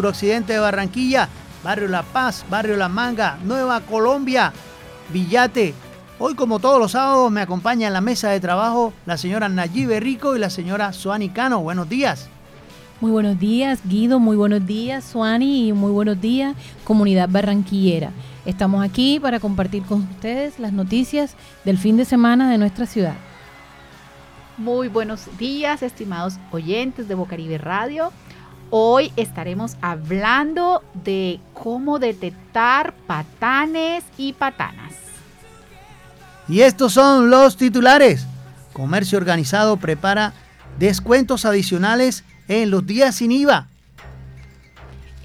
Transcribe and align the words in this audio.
suroccidente 0.00 0.54
de 0.54 0.58
Barranquilla, 0.58 1.28
Barrio 1.62 1.86
La 1.86 2.02
Paz, 2.02 2.46
Barrio 2.48 2.74
La 2.78 2.88
Manga, 2.88 3.36
Nueva 3.44 3.82
Colombia, 3.82 4.50
Villate. 5.12 5.74
Hoy, 6.18 6.34
como 6.34 6.58
todos 6.58 6.78
los 6.78 6.92
sábados, 6.92 7.30
me 7.30 7.42
acompaña 7.42 7.86
en 7.86 7.92
la 7.92 8.00
mesa 8.00 8.30
de 8.30 8.40
trabajo 8.40 8.94
la 9.04 9.18
señora 9.18 9.50
Nayibe 9.50 10.00
Rico 10.00 10.34
y 10.34 10.38
la 10.38 10.48
señora 10.48 10.94
Suani 10.94 11.28
Cano. 11.28 11.60
Buenos 11.60 11.86
días. 11.90 12.30
Muy 13.02 13.10
buenos 13.10 13.38
días, 13.38 13.80
Guido. 13.84 14.18
Muy 14.20 14.38
buenos 14.38 14.66
días, 14.66 15.04
Suani. 15.04 15.68
Y 15.68 15.72
muy 15.74 15.92
buenos 15.92 16.18
días, 16.18 16.56
comunidad 16.84 17.28
barranquillera. 17.28 18.10
Estamos 18.46 18.82
aquí 18.82 19.20
para 19.20 19.38
compartir 19.38 19.82
con 19.82 20.04
ustedes 20.04 20.58
las 20.58 20.72
noticias 20.72 21.34
del 21.66 21.76
fin 21.76 21.98
de 21.98 22.06
semana 22.06 22.50
de 22.50 22.56
nuestra 22.56 22.86
ciudad. 22.86 23.16
Muy 24.56 24.88
buenos 24.88 25.26
días, 25.36 25.82
estimados 25.82 26.38
oyentes 26.52 27.06
de 27.06 27.14
Bocaribe 27.14 27.58
Radio. 27.58 28.12
Hoy 28.72 29.12
estaremos 29.16 29.76
hablando 29.80 30.84
de 31.02 31.40
cómo 31.54 31.98
detectar 31.98 32.94
patanes 33.08 34.04
y 34.16 34.32
patanas. 34.32 34.92
Y 36.48 36.60
estos 36.60 36.92
son 36.92 37.30
los 37.30 37.56
titulares. 37.56 38.26
Comercio 38.72 39.18
Organizado 39.18 39.76
prepara 39.76 40.32
descuentos 40.78 41.44
adicionales 41.44 42.22
en 42.46 42.70
los 42.70 42.86
días 42.86 43.16
sin 43.16 43.32
IVA. 43.32 43.66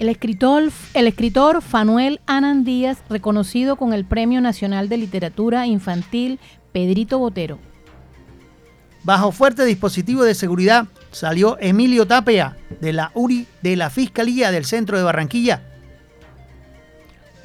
El 0.00 0.08
escritor, 0.08 0.64
el 0.94 1.06
escritor 1.06 1.62
Fanuel 1.62 2.20
Anandías, 2.26 2.98
reconocido 3.08 3.76
con 3.76 3.94
el 3.94 4.04
Premio 4.04 4.40
Nacional 4.40 4.88
de 4.88 4.98
Literatura 4.98 5.66
Infantil 5.66 6.40
Pedrito 6.72 7.18
Botero. 7.18 7.58
Bajo 9.04 9.30
fuerte 9.30 9.64
dispositivo 9.64 10.24
de 10.24 10.34
seguridad 10.34 10.88
salió 11.16 11.56
Emilio 11.60 12.06
Tapia 12.06 12.58
de 12.78 12.92
la 12.92 13.10
URI 13.14 13.46
de 13.62 13.74
la 13.74 13.88
Fiscalía 13.88 14.50
del 14.50 14.66
Centro 14.66 14.98
de 14.98 15.02
Barranquilla. 15.02 15.62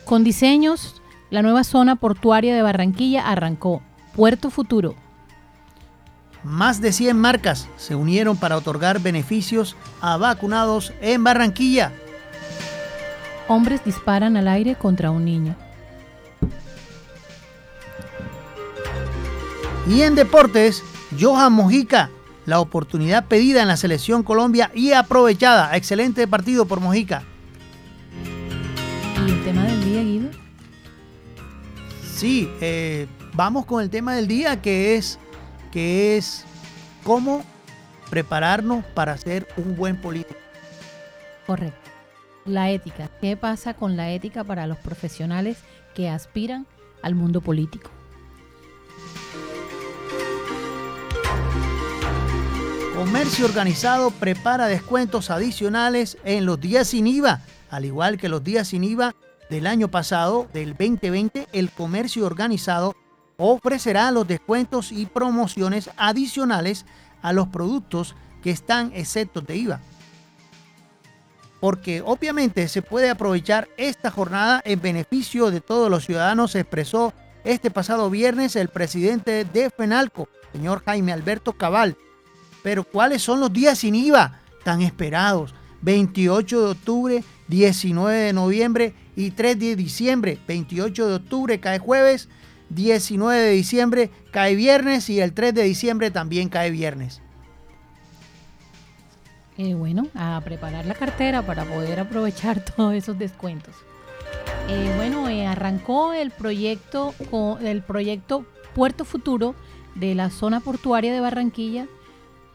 Con 0.04 0.26
diseños, 0.26 1.02
la 1.30 1.42
nueva 1.42 1.64
zona 1.64 1.96
portuaria 1.96 2.54
de 2.54 2.62
Barranquilla 2.62 3.30
arrancó. 3.30 3.82
Puerto 4.14 4.50
Futuro. 4.50 4.96
Más 6.44 6.82
de 6.82 6.92
100 6.92 7.18
marcas 7.18 7.70
se 7.78 7.96
unieron 7.96 8.36
para 8.36 8.58
otorgar 8.58 9.00
beneficios 9.00 9.78
a 10.02 10.18
vacunados 10.18 10.92
en 11.00 11.24
Barranquilla. 11.24 11.94
Hombres 13.48 13.86
disparan 13.86 14.36
al 14.36 14.50
aire 14.50 14.76
contra 14.76 15.12
un 15.12 15.24
niño. 15.24 15.56
Y 19.88 20.02
en 20.02 20.16
deportes, 20.16 20.84
Johan 21.18 21.54
Mojica, 21.54 22.10
la 22.52 22.60
oportunidad 22.60 23.28
pedida 23.30 23.62
en 23.62 23.70
la 23.70 23.78
selección 23.78 24.24
Colombia 24.24 24.72
y 24.76 24.92
aprovechada. 24.92 25.74
Excelente 25.78 26.28
partido 26.28 26.66
por 26.66 26.82
Mojica. 26.82 27.24
¿Y 29.26 29.32
el 29.32 29.44
tema 29.46 29.64
del 29.64 29.82
día, 29.86 30.04
Guido? 30.04 30.30
Sí, 32.14 32.52
eh, 32.60 33.08
vamos 33.36 33.66
con 33.66 33.82
el 33.82 33.90
tema 33.90 34.14
del 34.16 34.28
día 34.28 34.62
que 34.62 34.98
es, 34.98 35.18
que 35.72 36.18
es 36.18 36.44
cómo 37.06 37.42
prepararnos 38.10 38.84
para 38.84 39.18
ser 39.18 39.48
un 39.56 39.78
buen 39.78 39.96
político. 39.96 40.38
Correcto. 41.48 41.90
La 42.44 42.70
ética. 42.70 43.10
¿Qué 43.22 43.38
pasa 43.38 43.76
con 43.76 43.96
la 43.96 44.12
ética 44.12 44.44
para 44.44 44.68
los 44.68 44.78
profesionales 44.78 45.58
que 45.96 46.10
aspiran 46.10 46.68
al 47.02 47.16
mundo 47.16 47.40
político? 47.40 47.92
Comercio 53.02 53.48
Organizado 53.48 54.12
prepara 54.12 54.68
descuentos 54.68 55.32
adicionales 55.32 56.20
en 56.24 56.46
los 56.46 56.62
días 56.62 56.90
sin 56.90 57.08
IVA, 57.08 57.42
al 57.72 57.86
igual 57.86 58.20
que 58.20 58.30
los 58.30 58.44
días 58.44 58.68
sin 58.68 58.84
IVA 58.84 59.16
del 59.50 59.66
año 59.66 59.88
pasado, 59.88 60.48
del 60.54 60.76
2020, 60.78 61.48
el 61.52 61.72
Comercio 61.72 62.28
Organizado 62.28 62.96
ofrecerá 63.38 64.12
los 64.12 64.28
descuentos 64.28 64.92
y 64.92 65.08
promociones 65.08 65.90
adicionales 65.98 66.86
a 67.24 67.34
los 67.34 67.48
productos 67.48 68.16
que 68.44 68.52
están 68.52 68.92
exentos 68.94 69.48
de 69.48 69.56
IVA. 69.56 69.80
Porque 71.60 72.04
obviamente 72.06 72.68
se 72.68 72.84
puede 72.84 73.10
aprovechar 73.10 73.68
esta 73.78 74.12
jornada 74.12 74.62
en 74.64 74.80
beneficio 74.80 75.50
de 75.50 75.60
todos 75.60 75.90
los 75.90 76.06
ciudadanos, 76.06 76.54
expresó 76.54 77.16
este 77.44 77.72
pasado 77.72 78.12
viernes 78.12 78.56
el 78.56 78.68
presidente 78.68 79.44
de 79.44 79.72
FENALCO, 79.72 80.30
señor 80.54 80.84
Jaime 80.86 81.14
Alberto 81.14 81.54
Cabal, 81.54 81.98
pero 82.64 82.84
¿cuáles 82.84 83.22
son 83.22 83.40
los 83.40 83.52
días 83.52 83.80
sin 83.80 83.96
IVA 83.96 84.40
tan 84.64 84.82
esperados? 84.82 85.54
28 85.82 86.62
de 86.62 86.72
octubre, 86.72 87.24
19 87.48 88.18
de 88.18 88.34
noviembre 88.34 88.94
y 89.16 89.32
3 89.32 89.60
de 89.60 89.76
diciembre. 89.76 90.38
28 90.48 91.08
de 91.08 91.16
octubre 91.16 91.60
cae 91.60 91.80
jueves, 91.80 92.30
19 92.70 93.40
de 93.40 93.52
diciembre 93.52 94.12
cae 94.32 94.56
viernes 94.56 95.10
y 95.10 95.20
el 95.20 95.34
3 95.34 95.54
de 95.54 95.64
diciembre 95.64 96.12
también 96.12 96.50
cae 96.50 96.72
viernes. 96.72 97.22
Eh, 99.58 99.74
bueno, 99.76 100.08
a 100.16 100.42
preparar 100.44 100.86
la 100.86 100.96
cartera 100.96 101.42
para 101.46 101.66
poder 101.66 102.00
aprovechar 102.00 102.64
todos 102.76 102.94
esos 102.94 103.18
descuentos. 103.20 103.76
Eh, 104.70 104.94
bueno, 104.96 105.28
eh, 105.28 105.46
arrancó 105.46 106.14
el 106.14 106.32
proyecto, 106.32 107.14
el 107.62 107.82
proyecto 107.82 108.46
Puerto 108.74 109.04
Futuro 109.04 109.56
de 109.96 110.16
la 110.16 110.30
zona 110.30 110.62
portuaria 110.62 111.12
de 111.12 111.20
Barranquilla 111.20 111.88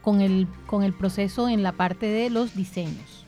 con 0.06 0.20
el, 0.20 0.46
con 0.68 0.84
el 0.84 0.92
proceso 0.92 1.48
en 1.48 1.64
la 1.64 1.72
parte 1.72 2.06
de 2.06 2.30
los 2.30 2.54
diseños. 2.54 3.26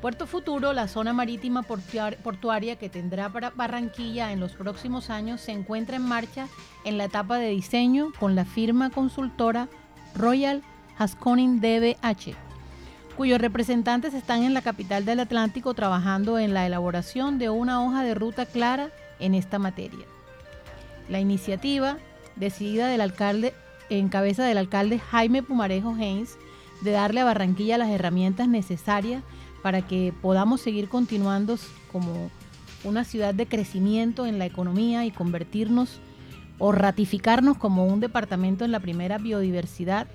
Puerto 0.00 0.26
Futuro, 0.26 0.72
la 0.72 0.88
zona 0.88 1.12
marítima 1.12 1.62
portuaria 1.62 2.76
que 2.76 2.88
tendrá 2.88 3.28
para 3.28 3.50
Barranquilla 3.50 4.32
en 4.32 4.40
los 4.40 4.52
próximos 4.52 5.10
años, 5.10 5.42
se 5.42 5.52
encuentra 5.52 5.96
en 5.96 6.02
marcha 6.02 6.48
en 6.86 6.96
la 6.96 7.04
etapa 7.04 7.36
de 7.36 7.50
diseño 7.50 8.10
con 8.18 8.34
la 8.34 8.46
firma 8.46 8.88
consultora 8.88 9.68
Royal 10.14 10.62
Haskoning 10.96 11.60
DBH, 11.60 12.34
cuyos 13.14 13.38
representantes 13.38 14.14
están 14.14 14.44
en 14.44 14.54
la 14.54 14.62
capital 14.62 15.04
del 15.04 15.20
Atlántico 15.20 15.74
trabajando 15.74 16.38
en 16.38 16.54
la 16.54 16.64
elaboración 16.64 17.38
de 17.38 17.50
una 17.50 17.84
hoja 17.84 18.02
de 18.02 18.14
ruta 18.14 18.46
clara 18.46 18.88
en 19.18 19.34
esta 19.34 19.58
materia. 19.58 20.06
La 21.10 21.20
iniciativa, 21.20 21.98
decidida 22.34 22.88
del 22.88 23.02
alcalde 23.02 23.52
en 23.90 24.08
cabeza 24.08 24.44
del 24.44 24.58
alcalde 24.58 24.98
Jaime 24.98 25.42
Pumarejo 25.42 25.94
Haynes 25.94 26.38
de 26.80 26.92
darle 26.92 27.20
a 27.20 27.24
Barranquilla 27.24 27.78
las 27.78 27.90
herramientas 27.90 28.48
necesarias 28.48 29.22
para 29.62 29.82
que 29.82 30.12
podamos 30.20 30.60
seguir 30.60 30.88
continuando 30.88 31.58
como 31.90 32.30
una 32.84 33.04
ciudad 33.04 33.34
de 33.34 33.46
crecimiento 33.46 34.26
en 34.26 34.38
la 34.38 34.46
economía 34.46 35.06
y 35.06 35.10
convertirnos 35.10 36.00
o 36.58 36.72
ratificarnos 36.72 37.56
como 37.56 37.86
un 37.86 38.00
departamento 38.00 38.64
en 38.64 38.72
la 38.72 38.80
primera 38.80 39.18
biodiversidad 39.18 40.06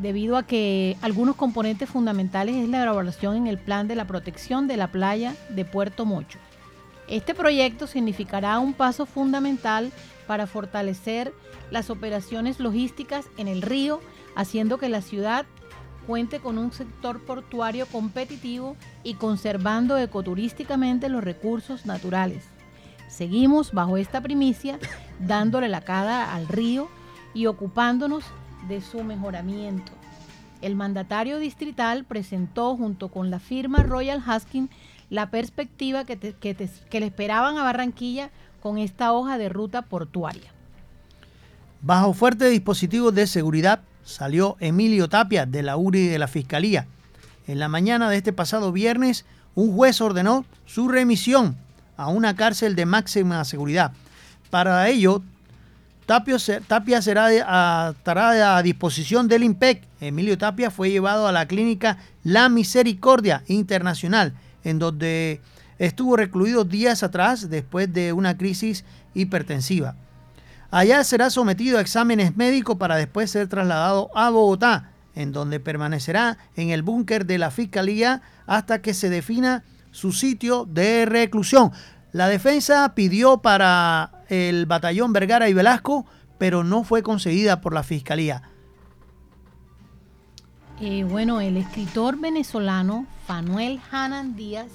debido 0.00 0.36
a 0.36 0.46
que 0.46 0.96
algunos 1.02 1.36
componentes 1.36 1.88
fundamentales 1.88 2.56
es 2.56 2.68
la 2.68 2.82
elaboración 2.82 3.36
en 3.36 3.46
el 3.46 3.58
plan 3.58 3.88
de 3.88 3.94
la 3.94 4.06
protección 4.06 4.66
de 4.66 4.76
la 4.76 4.88
playa 4.88 5.34
de 5.50 5.64
Puerto 5.64 6.06
Mocho. 6.06 6.38
Este 7.08 7.34
proyecto 7.34 7.86
significará 7.86 8.58
un 8.58 8.72
paso 8.72 9.06
fundamental 9.06 9.92
para 10.26 10.46
fortalecer 10.46 11.32
las 11.72 11.88
operaciones 11.88 12.60
logísticas 12.60 13.26
en 13.38 13.48
el 13.48 13.62
río, 13.62 14.00
haciendo 14.36 14.76
que 14.76 14.90
la 14.90 15.00
ciudad 15.00 15.46
cuente 16.06 16.38
con 16.38 16.58
un 16.58 16.70
sector 16.70 17.24
portuario 17.24 17.86
competitivo 17.86 18.76
y 19.02 19.14
conservando 19.14 19.96
ecoturísticamente 19.96 21.08
los 21.08 21.24
recursos 21.24 21.86
naturales. 21.86 22.44
Seguimos 23.08 23.72
bajo 23.72 23.96
esta 23.96 24.20
primicia, 24.20 24.78
dándole 25.18 25.68
la 25.68 25.80
cara 25.80 26.34
al 26.34 26.46
río 26.46 26.88
y 27.32 27.46
ocupándonos 27.46 28.24
de 28.68 28.82
su 28.82 29.02
mejoramiento. 29.02 29.92
El 30.60 30.76
mandatario 30.76 31.38
distrital 31.38 32.04
presentó 32.04 32.76
junto 32.76 33.08
con 33.08 33.30
la 33.30 33.40
firma 33.40 33.82
Royal 33.82 34.22
Huskin 34.24 34.68
la 35.08 35.30
perspectiva 35.30 36.04
que, 36.04 36.18
que 36.18 37.00
le 37.00 37.06
esperaban 37.06 37.56
a 37.56 37.64
Barranquilla 37.64 38.30
con 38.60 38.76
esta 38.76 39.12
hoja 39.12 39.38
de 39.38 39.48
ruta 39.48 39.82
portuaria. 39.82 40.51
Bajo 41.84 42.14
fuertes 42.14 42.48
dispositivos 42.52 43.12
de 43.12 43.26
seguridad 43.26 43.80
salió 44.04 44.56
Emilio 44.60 45.08
Tapia 45.08 45.46
de 45.46 45.64
la 45.64 45.76
URI 45.76 46.06
de 46.06 46.18
la 46.20 46.28
Fiscalía. 46.28 46.86
En 47.48 47.58
la 47.58 47.68
mañana 47.68 48.08
de 48.08 48.16
este 48.16 48.32
pasado 48.32 48.70
viernes, 48.70 49.24
un 49.56 49.74
juez 49.74 50.00
ordenó 50.00 50.44
su 50.64 50.86
remisión 50.86 51.56
a 51.96 52.06
una 52.06 52.36
cárcel 52.36 52.76
de 52.76 52.86
máxima 52.86 53.44
seguridad. 53.44 53.90
Para 54.48 54.88
ello, 54.88 55.22
Tapia 56.06 56.38
será 57.02 57.90
estará 57.90 58.56
a 58.56 58.62
disposición 58.62 59.26
del 59.26 59.42
IMPEC. 59.42 59.82
Emilio 60.00 60.38
Tapia 60.38 60.70
fue 60.70 60.90
llevado 60.90 61.26
a 61.26 61.32
la 61.32 61.46
clínica 61.46 61.98
La 62.22 62.48
Misericordia 62.48 63.42
Internacional, 63.48 64.34
en 64.62 64.78
donde 64.78 65.40
estuvo 65.80 66.16
recluido 66.16 66.62
días 66.62 67.02
atrás 67.02 67.50
después 67.50 67.92
de 67.92 68.12
una 68.12 68.36
crisis 68.38 68.84
hipertensiva. 69.14 69.96
Allá 70.72 71.04
será 71.04 71.28
sometido 71.28 71.76
a 71.76 71.82
exámenes 71.82 72.34
médicos 72.34 72.76
para 72.78 72.96
después 72.96 73.30
ser 73.30 73.46
trasladado 73.46 74.10
a 74.16 74.30
Bogotá, 74.30 74.90
en 75.14 75.30
donde 75.30 75.60
permanecerá 75.60 76.38
en 76.56 76.70
el 76.70 76.82
búnker 76.82 77.26
de 77.26 77.36
la 77.36 77.50
Fiscalía 77.50 78.22
hasta 78.46 78.80
que 78.80 78.94
se 78.94 79.10
defina 79.10 79.64
su 79.90 80.12
sitio 80.12 80.64
de 80.64 81.04
reclusión. 81.04 81.72
La 82.12 82.26
defensa 82.26 82.94
pidió 82.94 83.42
para 83.42 84.24
el 84.30 84.64
batallón 84.64 85.12
Vergara 85.12 85.50
y 85.50 85.52
Velasco, 85.52 86.06
pero 86.38 86.64
no 86.64 86.84
fue 86.84 87.02
concedida 87.02 87.60
por 87.60 87.74
la 87.74 87.82
Fiscalía. 87.82 88.42
Eh, 90.80 91.04
bueno, 91.04 91.42
el 91.42 91.58
escritor 91.58 92.18
venezolano 92.18 93.04
Fanuel 93.26 93.78
Hanan 93.90 94.36
Díaz, 94.36 94.68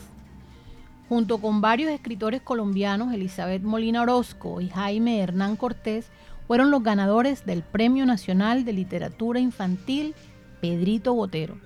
junto 1.10 1.38
con 1.40 1.62
varios 1.62 1.92
escritores 1.92 2.42
colombianos, 2.42 3.14
Elizabeth 3.14 3.64
Molina 3.64 4.02
Orozco 4.02 4.62
y 4.62 4.70
Jaime 4.70 5.20
Hernán 5.20 5.56
Cortés, 5.56 6.10
fueron 6.48 6.72
los 6.72 6.84
ganadores 6.84 7.46
del 7.46 7.64
Premio 7.64 8.06
Nacional 8.06 8.66
de 8.66 8.74
Literatura 8.74 9.40
Infantil 9.40 10.16
Pedrito 10.62 11.14
Botero. 11.14 11.58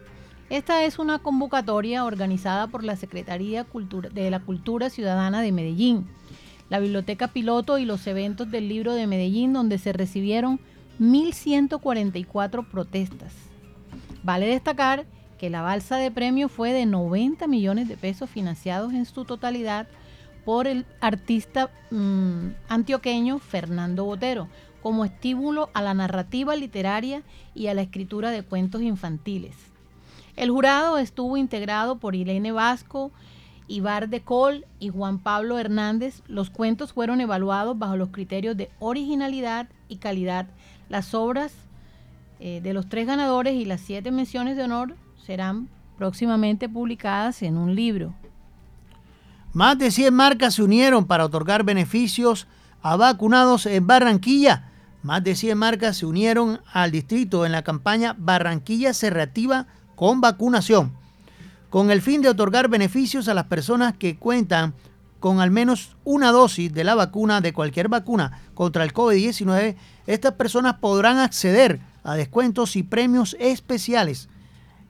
Esta 0.50 0.84
es 0.84 1.00
una 1.00 1.20
convocatoria 1.20 2.04
organizada 2.04 2.68
por 2.68 2.84
la 2.84 2.96
Secretaría 2.96 3.66
de 4.14 4.32
la 4.32 4.40
Cultura 4.42 4.90
Ciudadana 4.90 5.42
de 5.42 5.52
Medellín, 5.52 6.08
la 6.70 6.80
Biblioteca 6.80 7.30
Piloto 7.30 7.78
y 7.78 7.86
los 7.86 8.06
eventos 8.08 8.52
del 8.52 8.68
libro 8.68 8.94
de 8.94 9.08
Medellín, 9.08 9.54
donde 9.54 9.78
se 9.78 9.94
recibieron 9.94 10.60
1.144 11.00 12.68
protestas. 12.68 13.34
Vale 14.24 14.48
destacar 14.48 15.06
que 15.42 15.50
la 15.50 15.64
balsa 15.64 15.98
de 15.98 16.12
premio 16.12 16.50
fue 16.50 16.72
de 16.72 16.86
90 16.86 17.48
millones 17.48 17.88
de 17.88 17.98
pesos 17.98 18.30
financiados 18.30 18.94
en 18.94 19.06
su 19.06 19.26
totalidad 19.26 19.88
por 20.46 20.68
el 20.68 20.86
artista 21.00 21.72
mm, 21.90 22.50
antioqueño 22.70 23.40
Fernando 23.40 24.06
Botero, 24.06 24.50
como 24.84 25.04
estímulo 25.04 25.72
a 25.74 25.82
la 25.82 25.96
narrativa 25.96 26.56
literaria 26.56 27.24
y 27.56 27.68
a 27.68 27.74
la 27.74 27.82
escritura 27.82 28.30
de 28.30 28.44
cuentos 28.44 28.84
infantiles. 28.84 29.56
El 30.36 30.52
jurado 30.52 31.00
estuvo 31.00 31.38
integrado 31.38 31.98
por 31.98 32.14
Irene 32.14 32.52
Vasco, 32.52 33.12
Ibar 33.68 34.10
de 34.10 34.22
Col 34.22 34.68
y 34.80 34.90
Juan 34.90 35.18
Pablo 35.18 35.58
Hernández. 35.58 36.22
Los 36.28 36.52
cuentos 36.52 36.94
fueron 36.94 37.20
evaluados 37.20 37.80
bajo 37.80 37.98
los 37.98 38.10
criterios 38.10 38.56
de 38.56 38.70
originalidad 38.78 39.70
y 39.90 39.96
calidad. 39.98 40.46
Las 40.88 41.16
obras 41.16 41.52
eh, 42.40 42.62
de 42.62 42.74
los 42.74 42.90
tres 42.90 43.08
ganadores 43.08 43.56
y 43.56 43.66
las 43.66 43.82
siete 43.82 44.12
menciones 44.12 44.56
de 44.56 44.66
honor 44.66 44.96
serán 45.26 45.70
próximamente 45.98 46.68
publicadas 46.68 47.42
en 47.44 47.58
un 47.58 47.76
libro. 47.76 48.14
Más 49.54 49.78
de 49.78 49.92
100 49.92 50.14
marcas 50.14 50.56
se 50.56 50.64
unieron 50.64 51.06
para 51.06 51.26
otorgar 51.26 51.64
beneficios 51.64 52.48
a 52.82 52.96
vacunados 52.96 53.66
en 53.66 53.86
Barranquilla. 53.86 54.70
Más 55.04 55.24
de 55.24 55.36
100 55.36 55.58
marcas 55.58 55.98
se 55.98 56.06
unieron 56.06 56.62
al 56.72 56.92
distrito 56.92 57.46
en 57.46 57.52
la 57.52 57.64
campaña 57.64 58.16
Barranquilla 58.18 58.94
Cerrativa 58.94 59.68
con 59.96 60.22
vacunación, 60.22 60.94
con 61.70 61.92
el 61.92 62.02
fin 62.02 62.22
de 62.22 62.30
otorgar 62.30 62.70
beneficios 62.70 63.28
a 63.28 63.34
las 63.34 63.46
personas 63.46 63.94
que 63.98 64.18
cuentan 64.18 64.74
con 65.20 65.40
al 65.40 65.52
menos 65.52 65.96
una 66.04 66.32
dosis 66.32 66.74
de 66.74 66.84
la 66.84 66.96
vacuna 66.96 67.42
de 67.42 67.54
cualquier 67.54 67.90
vacuna 67.90 68.40
contra 68.56 68.84
el 68.84 68.94
COVID-19. 68.94 69.76
Estas 70.08 70.34
personas 70.34 70.78
podrán 70.78 71.20
acceder 71.20 71.80
a 72.04 72.16
descuentos 72.16 72.76
y 72.76 72.84
premios 72.84 73.36
especiales 73.40 74.30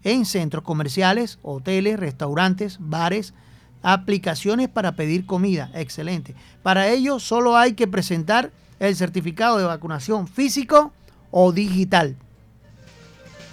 en 0.03 0.25
centros 0.25 0.63
comerciales, 0.63 1.39
hoteles, 1.41 1.99
restaurantes, 1.99 2.77
bares, 2.79 3.33
aplicaciones 3.81 4.69
para 4.69 4.95
pedir 4.95 5.25
comida. 5.25 5.71
Excelente. 5.73 6.35
Para 6.63 6.89
ello 6.89 7.19
solo 7.19 7.57
hay 7.57 7.73
que 7.73 7.87
presentar 7.87 8.51
el 8.79 8.95
certificado 8.95 9.57
de 9.57 9.65
vacunación 9.65 10.27
físico 10.27 10.91
o 11.29 11.51
digital. 11.51 12.15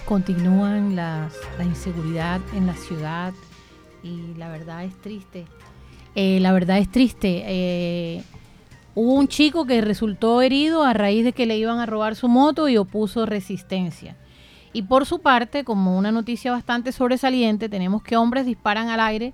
Continúan 0.04 0.96
las, 0.96 1.34
la 1.58 1.64
inseguridad 1.64 2.40
en 2.54 2.66
la 2.66 2.74
ciudad 2.74 3.32
y 4.02 4.34
la 4.36 4.48
verdad 4.48 4.84
es 4.84 4.98
triste. 5.00 5.46
Eh, 6.14 6.40
la 6.40 6.52
verdad 6.52 6.78
es 6.78 6.90
triste. 6.90 7.42
Eh, 7.46 8.24
Hubo 9.00 9.14
un 9.14 9.28
chico 9.28 9.64
que 9.64 9.80
resultó 9.80 10.42
herido 10.42 10.82
a 10.82 10.92
raíz 10.92 11.22
de 11.22 11.32
que 11.32 11.46
le 11.46 11.56
iban 11.56 11.78
a 11.78 11.86
robar 11.86 12.16
su 12.16 12.26
moto 12.26 12.68
y 12.68 12.78
opuso 12.78 13.26
resistencia. 13.26 14.16
Y 14.72 14.82
por 14.82 15.06
su 15.06 15.20
parte, 15.20 15.64
como 15.64 15.96
una 15.96 16.12
noticia 16.12 16.52
bastante 16.52 16.92
sobresaliente, 16.92 17.68
tenemos 17.68 18.02
que 18.02 18.16
hombres 18.16 18.46
disparan 18.46 18.88
al 18.88 19.00
aire, 19.00 19.32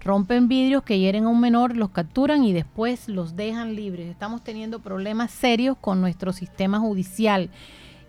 rompen 0.00 0.48
vidrios 0.48 0.82
que 0.82 0.98
hieren 0.98 1.24
a 1.24 1.28
un 1.28 1.40
menor, 1.40 1.76
los 1.76 1.90
capturan 1.90 2.44
y 2.44 2.52
después 2.52 3.08
los 3.08 3.36
dejan 3.36 3.74
libres. 3.74 4.08
Estamos 4.08 4.42
teniendo 4.42 4.80
problemas 4.80 5.30
serios 5.30 5.76
con 5.80 6.00
nuestro 6.00 6.32
sistema 6.32 6.78
judicial 6.78 7.50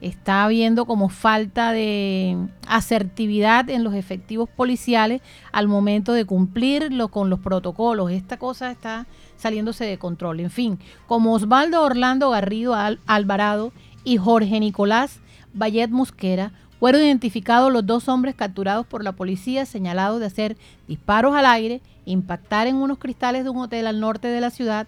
está 0.01 0.45
habiendo 0.45 0.85
como 0.85 1.09
falta 1.09 1.71
de 1.71 2.37
asertividad 2.67 3.69
en 3.69 3.83
los 3.83 3.93
efectivos 3.93 4.49
policiales 4.49 5.21
al 5.51 5.67
momento 5.67 6.13
de 6.13 6.25
cumplirlo 6.25 7.09
con 7.09 7.29
los 7.29 7.39
protocolos. 7.39 8.11
Esta 8.11 8.37
cosa 8.37 8.71
está 8.71 9.07
saliéndose 9.37 9.85
de 9.85 9.97
control. 9.97 10.39
En 10.39 10.49
fin, 10.49 10.79
como 11.07 11.33
Osvaldo 11.33 11.81
Orlando 11.83 12.29
Garrido 12.29 12.75
Alvarado 13.05 13.71
y 14.03 14.17
Jorge 14.17 14.59
Nicolás 14.59 15.19
Vallet 15.53 15.89
Musquera, 15.89 16.51
fueron 16.79 17.01
identificados 17.01 17.71
los 17.73 17.85
dos 17.85 18.07
hombres 18.07 18.35
capturados 18.35 18.85
por 18.85 19.03
la 19.03 19.11
policía 19.11 19.65
señalados 19.65 20.19
de 20.19 20.27
hacer 20.27 20.57
disparos 20.87 21.35
al 21.35 21.45
aire, 21.45 21.81
impactar 22.05 22.67
en 22.67 22.77
unos 22.77 22.97
cristales 22.97 23.43
de 23.43 23.49
un 23.49 23.57
hotel 23.57 23.85
al 23.85 23.99
norte 23.99 24.29
de 24.29 24.39
la 24.39 24.49
ciudad, 24.49 24.87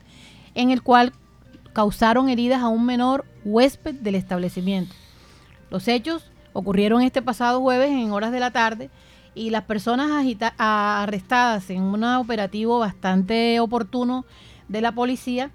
en 0.55 0.71
el 0.71 0.81
cual 0.81 1.11
causaron 1.73 2.29
heridas 2.29 2.61
a 2.61 2.69
un 2.69 2.85
menor 2.85 3.25
huésped 3.43 3.95
del 3.95 4.15
establecimiento. 4.15 4.95
Los 5.69 5.87
hechos 5.87 6.31
ocurrieron 6.53 7.01
este 7.01 7.21
pasado 7.21 7.59
jueves 7.61 7.89
en 7.89 8.11
horas 8.11 8.31
de 8.31 8.39
la 8.39 8.51
tarde 8.51 8.89
y 9.35 9.49
las 9.49 9.63
personas 9.63 10.11
arrestadas 10.57 11.69
en 11.69 11.81
un 11.83 12.03
operativo 12.03 12.79
bastante 12.79 13.59
oportuno 13.59 14.25
de 14.67 14.81
la 14.81 14.93
policía 14.93 15.51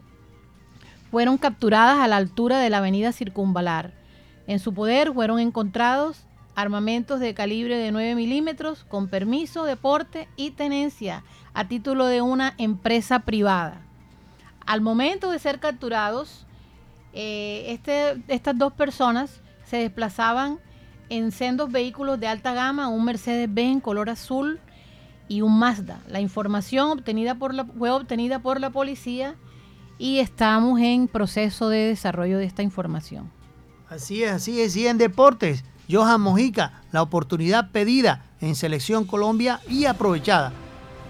fueron 1.10 1.38
capturadas 1.38 1.98
a 1.98 2.08
la 2.08 2.16
altura 2.16 2.58
de 2.58 2.70
la 2.70 2.78
avenida 2.78 3.12
Circunvalar. 3.12 4.05
En 4.46 4.58
su 4.58 4.72
poder 4.72 5.12
fueron 5.12 5.40
encontrados 5.40 6.26
armamentos 6.54 7.20
de 7.20 7.34
calibre 7.34 7.76
de 7.76 7.92
9 7.92 8.14
milímetros 8.14 8.84
con 8.84 9.08
permiso 9.08 9.64
de 9.64 9.76
porte 9.76 10.28
y 10.36 10.52
tenencia 10.52 11.22
a 11.52 11.68
título 11.68 12.06
de 12.06 12.22
una 12.22 12.54
empresa 12.56 13.20
privada. 13.20 13.82
Al 14.64 14.80
momento 14.80 15.30
de 15.30 15.38
ser 15.38 15.60
capturados, 15.60 16.46
eh, 17.12 17.66
este, 17.68 18.22
estas 18.28 18.56
dos 18.56 18.72
personas 18.72 19.42
se 19.64 19.76
desplazaban 19.76 20.58
en 21.08 21.30
sendos 21.30 21.70
vehículos 21.70 22.18
de 22.18 22.26
alta 22.26 22.54
gama, 22.54 22.88
un 22.88 23.04
Mercedes-Benz 23.04 23.82
color 23.82 24.10
azul 24.10 24.58
y 25.28 25.42
un 25.42 25.58
Mazda. 25.58 26.00
La 26.08 26.20
información 26.20 26.90
obtenida 26.90 27.36
fue 27.36 27.90
obtenida 27.90 28.38
por 28.38 28.60
la 28.60 28.70
policía 28.70 29.36
y 29.98 30.18
estamos 30.18 30.80
en 30.80 31.06
proceso 31.06 31.68
de 31.68 31.78
desarrollo 31.88 32.38
de 32.38 32.44
esta 32.44 32.62
información. 32.62 33.35
Así 33.88 34.24
es, 34.24 34.32
así 34.32 34.60
es. 34.60 34.74
Y 34.76 34.88
en 34.88 34.98
deportes, 34.98 35.62
Johan 35.90 36.20
Mojica, 36.20 36.82
la 36.90 37.02
oportunidad 37.02 37.70
pedida 37.70 38.24
en 38.40 38.56
Selección 38.56 39.04
Colombia 39.04 39.60
y 39.68 39.84
aprovechada. 39.84 40.52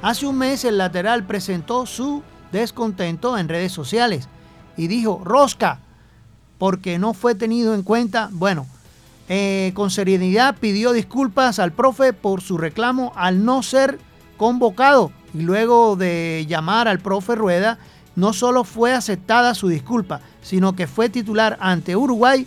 Hace 0.02 0.26
un 0.26 0.36
mes 0.36 0.64
el 0.64 0.76
lateral 0.76 1.26
presentó 1.26 1.86
su 1.86 2.22
descontento 2.52 3.38
en 3.38 3.48
redes 3.48 3.72
sociales 3.72 4.28
y 4.76 4.88
dijo, 4.88 5.22
Rosca, 5.24 5.80
porque 6.58 6.98
no 6.98 7.14
fue 7.14 7.34
tenido 7.34 7.74
en 7.74 7.82
cuenta. 7.82 8.28
Bueno, 8.30 8.66
eh, 9.28 9.72
con 9.74 9.90
serenidad 9.90 10.56
pidió 10.56 10.92
disculpas 10.92 11.58
al 11.58 11.72
profe 11.72 12.12
por 12.12 12.42
su 12.42 12.58
reclamo 12.58 13.12
al 13.16 13.44
no 13.44 13.62
ser 13.62 13.98
convocado 14.36 15.12
y 15.32 15.40
luego 15.40 15.96
de 15.96 16.44
llamar 16.46 16.88
al 16.88 16.98
profe 16.98 17.34
Rueda, 17.34 17.78
no 18.16 18.34
solo 18.34 18.64
fue 18.64 18.92
aceptada 18.92 19.54
su 19.54 19.68
disculpa, 19.68 20.20
sino 20.42 20.76
que 20.76 20.86
fue 20.86 21.08
titular 21.08 21.56
ante 21.60 21.96
Uruguay 21.96 22.46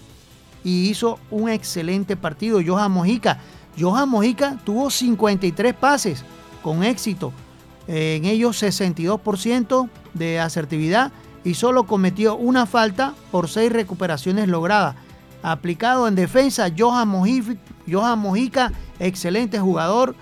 y 0.64 0.90
hizo 0.90 1.20
un 1.32 1.50
excelente 1.50 2.16
partido. 2.16 2.60
Johan 2.66 2.92
Mojica. 2.92 3.40
Johan 3.80 4.10
Mojica 4.10 4.58
tuvo 4.64 4.90
53 4.90 5.74
pases 5.74 6.24
con 6.62 6.84
éxito, 6.84 7.32
en 7.88 8.26
ellos 8.26 8.62
62% 8.62 9.90
de 10.14 10.40
asertividad 10.40 11.12
y 11.46 11.54
solo 11.54 11.86
cometió 11.86 12.36
una 12.36 12.66
falta 12.66 13.14
por 13.32 13.48
seis 13.48 13.72
recuperaciones 13.72 14.50
logradas. 14.50 14.96
Aplicado 15.42 16.08
en 16.08 16.16
defensa, 16.16 16.70
Johan 16.78 17.08
Mojica, 17.08 18.74
excelente 19.00 19.58
jugador, 19.60 20.16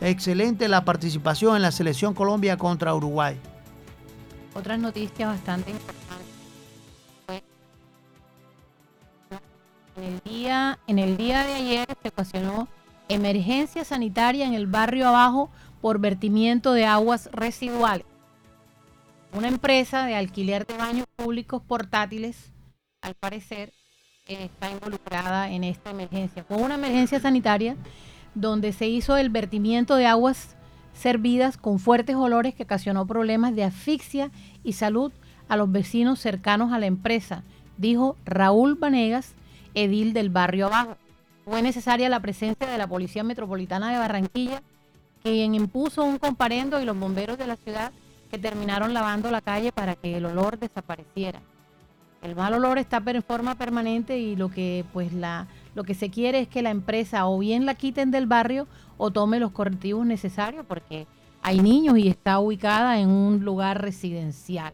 excelente 0.00 0.66
la 0.66 0.84
participación 0.84 1.54
en 1.54 1.62
la 1.62 1.70
selección 1.70 2.12
Colombia 2.12 2.56
contra 2.56 2.92
Uruguay. 2.92 3.38
Otras 4.54 4.80
noticias 4.80 5.28
bastante 5.28 5.72
En 9.96 10.04
el 10.04 10.20
día, 10.24 10.78
en 10.86 10.98
el 10.98 11.16
día 11.16 11.44
de 11.44 11.54
ayer 11.54 11.86
se 12.02 12.08
ocasionó 12.08 12.68
emergencia 13.08 13.84
sanitaria 13.84 14.46
en 14.46 14.54
el 14.54 14.66
barrio 14.66 15.08
abajo 15.08 15.50
por 15.80 15.98
vertimiento 15.98 16.72
de 16.72 16.86
aguas 16.86 17.28
residuales 17.32 18.06
una 19.34 19.48
empresa 19.48 20.06
de 20.06 20.14
alquiler 20.14 20.66
de 20.66 20.76
baños 20.76 21.06
públicos 21.16 21.60
portátiles, 21.66 22.52
al 23.02 23.14
parecer, 23.14 23.72
está 24.26 24.70
involucrada 24.70 25.50
en 25.50 25.64
esta 25.64 25.90
emergencia. 25.90 26.44
Fue 26.44 26.56
una 26.56 26.76
emergencia 26.76 27.20
sanitaria 27.20 27.76
donde 28.34 28.72
se 28.72 28.86
hizo 28.86 29.16
el 29.16 29.30
vertimiento 29.30 29.96
de 29.96 30.06
aguas 30.06 30.56
servidas 30.92 31.56
con 31.56 31.78
fuertes 31.80 32.16
olores 32.16 32.54
que 32.54 32.62
ocasionó 32.62 33.06
problemas 33.06 33.54
de 33.54 33.64
asfixia 33.64 34.30
y 34.62 34.74
salud 34.74 35.12
a 35.48 35.56
los 35.56 35.70
vecinos 35.70 36.20
cercanos 36.20 36.72
a 36.72 36.78
la 36.78 36.86
empresa, 36.86 37.42
dijo 37.76 38.16
Raúl 38.24 38.76
Vanegas, 38.76 39.34
edil 39.74 40.12
del 40.12 40.30
barrio 40.30 40.66
abajo. 40.66 40.96
Fue 41.44 41.60
necesaria 41.62 42.08
la 42.08 42.20
presencia 42.20 42.66
de 42.66 42.78
la 42.78 42.86
Policía 42.86 43.22
Metropolitana 43.22 43.92
de 43.92 43.98
Barranquilla, 43.98 44.62
quien 45.22 45.54
impuso 45.54 46.04
un 46.04 46.18
comparendo 46.18 46.80
y 46.80 46.84
los 46.84 46.98
bomberos 46.98 47.38
de 47.38 47.46
la 47.46 47.56
ciudad 47.56 47.92
que 48.30 48.38
terminaron 48.38 48.94
lavando 48.94 49.30
la 49.30 49.40
calle 49.40 49.72
para 49.72 49.94
que 49.94 50.16
el 50.16 50.26
olor 50.26 50.58
desapareciera. 50.58 51.40
El 52.22 52.34
mal 52.34 52.54
olor 52.54 52.78
está 52.78 53.02
en 53.04 53.22
forma 53.22 53.54
permanente 53.54 54.18
y 54.18 54.34
lo 54.34 54.48
que 54.48 54.84
pues 54.92 55.12
la 55.12 55.46
lo 55.74 55.84
que 55.84 55.94
se 55.94 56.10
quiere 56.10 56.40
es 56.40 56.48
que 56.48 56.62
la 56.62 56.70
empresa 56.70 57.26
o 57.26 57.38
bien 57.38 57.66
la 57.66 57.74
quiten 57.74 58.10
del 58.10 58.26
barrio 58.26 58.66
o 58.96 59.10
tome 59.10 59.40
los 59.40 59.50
correctivos 59.50 60.06
necesarios 60.06 60.64
porque 60.66 61.06
hay 61.42 61.60
niños 61.60 61.98
y 61.98 62.08
está 62.08 62.38
ubicada 62.38 62.98
en 62.98 63.10
un 63.10 63.44
lugar 63.44 63.82
residencial. 63.82 64.72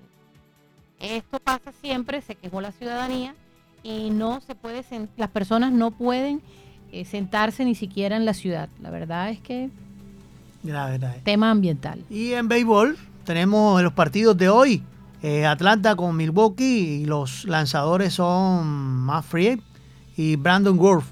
Esto 1.01 1.41
pasa 1.41 1.73
siempre, 1.81 2.21
se 2.21 2.35
quejó 2.35 2.61
la 2.61 2.71
ciudadanía 2.71 3.35
y 3.83 4.11
no 4.11 4.41
se 4.41 4.55
puede, 4.55 4.85
las 5.17 5.31
personas 5.31 5.73
no 5.73 5.91
pueden 5.91 6.41
eh, 6.93 7.05
sentarse 7.05 7.65
ni 7.65 7.75
siquiera 7.75 8.17
en 8.17 8.25
la 8.25 8.35
ciudad. 8.35 8.69
La 8.81 8.91
verdad 8.91 9.31
es 9.31 9.41
que 9.41 9.71
tema 11.25 11.51
ambiental. 11.51 12.05
Y 12.11 12.33
en 12.33 12.49
béisbol 12.49 12.99
tenemos 13.25 13.83
los 13.83 13.93
partidos 13.93 14.37
de 14.37 14.49
hoy. 14.49 14.83
Eh, 15.23 15.47
Atlanta 15.47 15.97
con 15.97 16.17
Milwaukee 16.17 17.03
y 17.03 17.05
los 17.05 17.45
lanzadores 17.45 18.15
son 18.15 18.67
Matt 18.67 19.25
Free 19.25 19.63
y 20.17 20.37
Brandon 20.37 20.77
Gorf 20.77 21.05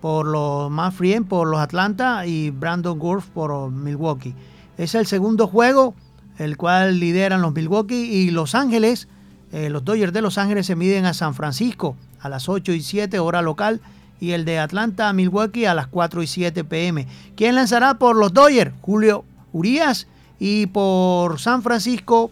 por 0.00 0.26
los 0.26 0.70
Matt 0.70 0.94
por 1.28 1.48
los 1.48 1.60
Atlanta 1.60 2.26
y 2.26 2.50
Brandon 2.50 2.98
Gorf 2.98 3.28
por 3.28 3.70
Milwaukee. 3.70 4.34
Es 4.76 4.94
el 4.94 5.06
segundo 5.06 5.46
juego, 5.46 5.94
el 6.38 6.56
cual 6.56 7.00
lideran 7.00 7.42
los 7.42 7.52
Milwaukee 7.52 8.04
y 8.04 8.30
Los 8.30 8.54
Ángeles. 8.54 9.08
Eh, 9.52 9.70
los 9.70 9.84
Dodgers 9.84 10.12
de 10.12 10.22
Los 10.22 10.38
Ángeles 10.38 10.66
se 10.66 10.76
miden 10.76 11.06
a 11.06 11.14
San 11.14 11.34
Francisco 11.34 11.96
a 12.20 12.28
las 12.28 12.48
8 12.48 12.72
y 12.72 12.82
7 12.82 13.18
hora 13.18 13.42
local 13.42 13.80
y 14.20 14.32
el 14.32 14.44
de 14.44 14.58
Atlanta 14.58 15.08
a 15.08 15.12
Milwaukee 15.12 15.64
a 15.64 15.74
las 15.74 15.86
4 15.86 16.22
y 16.22 16.26
7 16.26 16.64
pm. 16.64 17.06
¿Quién 17.36 17.54
lanzará 17.54 17.94
por 17.94 18.16
los 18.16 18.32
Dodgers? 18.32 18.72
Julio 18.82 19.24
Urias 19.52 20.06
y 20.38 20.66
por 20.66 21.38
San 21.40 21.62
Francisco 21.62 22.30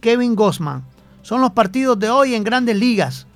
Kevin 0.00 0.34
Gossman. 0.34 0.84
Son 1.22 1.40
los 1.40 1.52
partidos 1.52 1.98
de 1.98 2.10
hoy 2.10 2.34
en 2.34 2.44
grandes 2.44 2.76
ligas. 2.76 3.26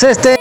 Este. 0.00 0.38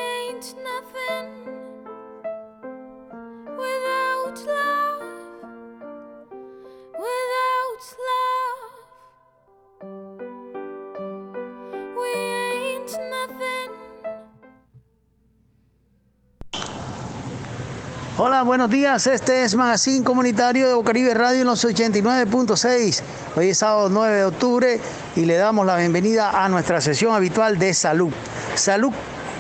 Hola, 18.17 18.43
buenos 18.43 18.69
días. 18.69 19.05
Este 19.07 19.43
es 19.43 19.55
Magazine 19.55 20.05
Comunitario 20.05 20.69
de 20.69 20.73
Bocaribe 20.75 21.13
Radio 21.13 21.41
en 21.41 21.47
los 21.47 21.65
89.6. 21.65 23.01
Hoy 23.35 23.49
es 23.49 23.57
sábado 23.57 23.89
9 23.89 24.15
de 24.15 24.25
octubre 24.25 24.79
y 25.17 25.25
le 25.25 25.35
damos 25.35 25.65
la 25.65 25.75
bienvenida 25.75 26.41
a 26.41 26.47
nuestra 26.47 26.79
sesión 26.79 27.13
habitual 27.13 27.59
de 27.59 27.73
salud. 27.73 28.13
Salud 28.55 28.93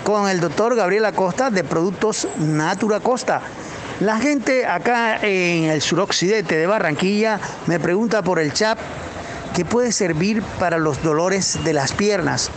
con 0.03 0.29
el 0.29 0.39
doctor 0.39 0.75
Gabriel 0.75 1.05
Acosta 1.05 1.49
de 1.49 1.63
Productos 1.63 2.27
Natura 2.37 2.99
Costa. 2.99 3.41
La 3.99 4.17
gente 4.17 4.65
acá 4.65 5.17
en 5.21 5.65
el 5.65 5.81
suroccidente 5.81 6.57
de 6.57 6.65
Barranquilla 6.65 7.39
me 7.67 7.79
pregunta 7.79 8.23
por 8.23 8.39
el 8.39 8.51
CHAP 8.53 8.79
que 9.53 9.65
puede 9.65 9.91
servir 9.91 10.41
para 10.59 10.79
los 10.79 11.03
dolores 11.03 11.63
de 11.63 11.73
las 11.73 11.93
piernas. 11.93 12.49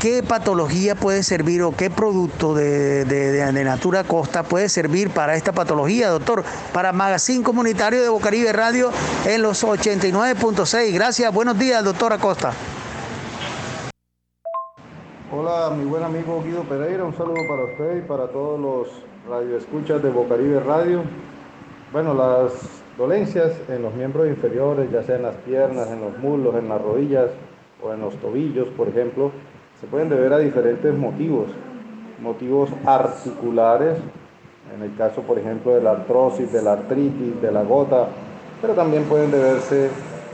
¿Qué 0.00 0.22
patología 0.22 0.94
puede 0.94 1.24
servir 1.24 1.62
o 1.62 1.74
qué 1.74 1.90
producto 1.90 2.54
de, 2.54 3.50
Natura 3.64 4.04
Costa 4.04 4.44
puede 4.44 4.68
servir 4.68 5.10
para 5.10 5.34
esta 5.34 5.52
patología, 5.52 6.08
doctor? 6.08 6.44
Para 6.72 6.92
Magazine 6.92 7.42
Comunitario 7.42 8.00
de 8.00 8.08
Bocaribe 8.08 8.52
Radio 8.52 8.92
en 9.26 9.42
los 9.42 9.64
89.6. 9.64 10.92
Gracias, 10.92 11.32
buenos 11.34 11.58
días, 11.58 11.82
doctor 11.82 12.12
Acosta. 12.12 12.52
Hola, 15.50 15.74
mi 15.74 15.86
buen 15.86 16.02
amigo 16.02 16.42
Guido 16.44 16.62
Pereira, 16.64 17.04
un 17.04 17.14
saludo 17.14 17.40
para 17.48 17.64
usted 17.64 18.04
y 18.04 18.06
para 18.06 18.26
todos 18.26 18.60
los 18.60 18.88
radioescuchas 19.26 20.02
de 20.02 20.10
Bocaribe 20.10 20.60
Radio. 20.60 21.00
Bueno, 21.90 22.12
las 22.12 22.52
dolencias 22.98 23.52
en 23.70 23.80
los 23.80 23.94
miembros 23.94 24.28
inferiores, 24.28 24.90
ya 24.90 25.02
sea 25.04 25.16
en 25.16 25.22
las 25.22 25.36
piernas, 25.36 25.88
en 25.88 26.02
los 26.02 26.18
muslos, 26.18 26.54
en 26.56 26.68
las 26.68 26.82
rodillas 26.82 27.30
o 27.82 27.94
en 27.94 28.00
los 28.02 28.14
tobillos, 28.16 28.68
por 28.76 28.88
ejemplo, 28.88 29.30
se 29.80 29.86
pueden 29.86 30.10
deber 30.10 30.34
a 30.34 30.38
diferentes 30.38 30.94
motivos, 30.94 31.46
motivos 32.20 32.68
articulares, 32.84 33.96
en 34.76 34.82
el 34.82 34.94
caso 34.96 35.22
por 35.22 35.38
ejemplo 35.38 35.74
de 35.74 35.80
la 35.80 35.92
artrosis, 35.92 36.52
de 36.52 36.60
la 36.60 36.72
artritis, 36.74 37.40
de 37.40 37.50
la 37.50 37.62
gota, 37.62 38.08
pero 38.60 38.74
también 38.74 39.04
pueden 39.04 39.30
deberse 39.30 39.88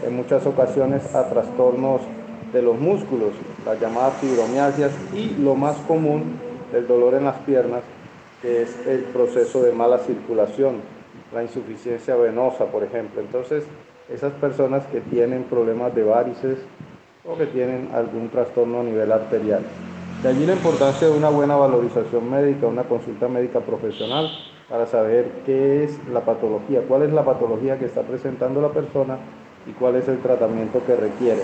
en 0.05 0.17
muchas 0.17 0.45
ocasiones 0.45 1.15
a 1.15 1.29
trastornos 1.29 2.01
de 2.55 2.63
los 2.63 2.79
músculos, 2.79 3.33
las 3.67 3.79
llamadas 3.79 4.15
fibromialgias 4.15 4.93
y 5.13 5.35
lo 5.43 5.55
más 5.55 5.77
común, 5.87 6.39
el 6.73 6.87
dolor 6.87 7.13
en 7.15 7.25
las 7.25 7.37
piernas, 7.41 7.83
que 8.41 8.63
es 8.63 8.87
el 8.87 9.01
proceso 9.01 9.63
de 9.63 9.73
mala 9.73 9.99
circulación, 9.99 10.77
la 11.35 11.43
insuficiencia 11.43 12.17
venosa, 12.17 12.65
por 12.67 12.83
ejemplo. 12.83 13.21
Entonces, 13.21 13.65
esas 14.09 14.33
personas 14.35 14.87
que 14.87 15.01
tienen 15.01 15.45
problemas 15.45 15.95
de 15.95 16.05
varices, 16.05 16.59
o 17.27 17.37
que 17.37 17.47
tienen 17.47 17.89
algún 17.95 18.29
trastorno 18.29 18.81
a 18.81 18.83
nivel 18.83 19.11
arterial. 19.11 19.63
De 20.23 20.29
allí 20.29 20.47
la 20.47 20.53
importancia 20.53 21.09
de 21.09 21.17
una 21.17 21.29
buena 21.31 21.57
valorización 21.57 22.31
médica, 22.31 22.67
una 22.67 22.85
consulta 22.85 23.29
médica 23.29 23.61
profesional 23.61 24.31
para 24.69 24.87
saber 24.87 25.31
qué 25.45 25.85
es 25.85 25.99
la 26.09 26.21
patología, 26.21 26.83
cuál 26.87 27.03
es 27.03 27.13
la 27.13 27.25
patología 27.25 27.79
que 27.79 27.87
está 27.87 28.03
presentando 28.03 28.61
la 28.61 28.71
persona 28.71 29.19
y 29.67 29.73
cuál 29.73 29.97
es 29.97 30.09
el 30.09 30.19
tratamiento 30.19 30.83
que 30.87 30.97
requiere. 30.97 31.43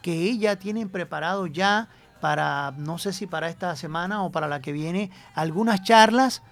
que 0.00 0.12
ella 0.12 0.60
tienen 0.60 0.90
preparado 0.90 1.48
ya 1.48 1.88
para, 2.20 2.72
no 2.76 2.98
sé 2.98 3.12
si 3.12 3.26
para 3.26 3.48
esta 3.48 3.74
semana 3.76 4.22
o 4.22 4.30
para 4.30 4.48
la 4.48 4.60
que 4.60 4.72
viene, 4.72 5.10
algunas 5.34 5.82
charlas 5.82 6.42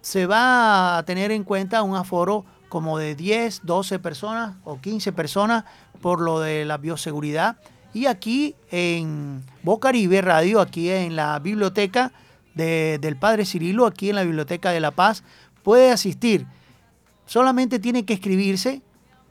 Se 0.00 0.26
va 0.26 0.98
a 0.98 1.02
tener 1.04 1.32
en 1.32 1.44
cuenta 1.44 1.82
un 1.82 1.96
aforo 1.96 2.46
como 2.68 2.98
de 2.98 3.14
10, 3.14 3.60
12 3.64 3.98
personas 3.98 4.56
o 4.64 4.80
15 4.80 5.12
personas 5.12 5.64
por 6.00 6.20
lo 6.20 6.40
de 6.40 6.64
la 6.64 6.78
bioseguridad. 6.78 7.56
Y 7.94 8.06
aquí 8.06 8.54
en 8.70 9.44
Bocaribe 9.62 10.22
Radio, 10.22 10.60
aquí 10.60 10.90
en 10.90 11.16
la 11.16 11.38
biblioteca 11.38 12.12
del 12.54 13.16
Padre 13.16 13.44
Cirilo, 13.44 13.86
aquí 13.86 14.10
en 14.10 14.16
la 14.16 14.24
Biblioteca 14.24 14.70
de 14.70 14.80
La 14.80 14.90
Paz, 14.90 15.22
puede 15.62 15.90
asistir. 15.90 16.46
Solamente 17.28 17.78
tiene 17.78 18.06
que 18.06 18.14
escribirse 18.14 18.80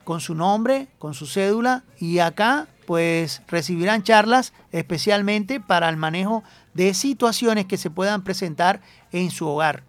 con 0.03 0.21
su 0.21 0.35
nombre, 0.35 0.87
con 0.99 1.15
su 1.15 1.25
cédula 1.25 1.83
y 1.97 2.19
acá 2.19 2.67
pues 2.85 3.41
recibirán 3.47 4.03
charlas 4.03 4.53
especialmente 4.71 5.59
para 5.59 5.89
el 5.89 5.97
manejo 5.97 6.43
de 6.75 6.93
situaciones 6.93 7.65
que 7.65 7.77
se 7.77 7.89
puedan 7.89 8.23
presentar 8.23 8.81
en 9.11 9.31
su 9.31 9.47
hogar. 9.47 9.81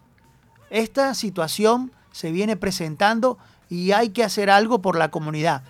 Esta 0.70 1.12
situación 1.12 1.92
se 2.10 2.32
viene 2.32 2.56
presentando 2.56 3.36
y 3.68 3.92
hay 3.92 4.08
que 4.08 4.24
hacer 4.24 4.48
algo 4.48 4.80
por 4.80 4.96
la 4.96 5.10
comunidad. 5.10 5.62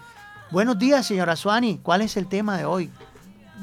Buenos 0.53 0.79
días, 0.79 1.07
señora 1.07 1.35
Suani. 1.35 1.81
¿Cuál 1.83 2.03
es 2.03 2.17
el 2.17 2.29
tema 2.29 2.57
de 2.57 2.67
hoy? 2.67 2.89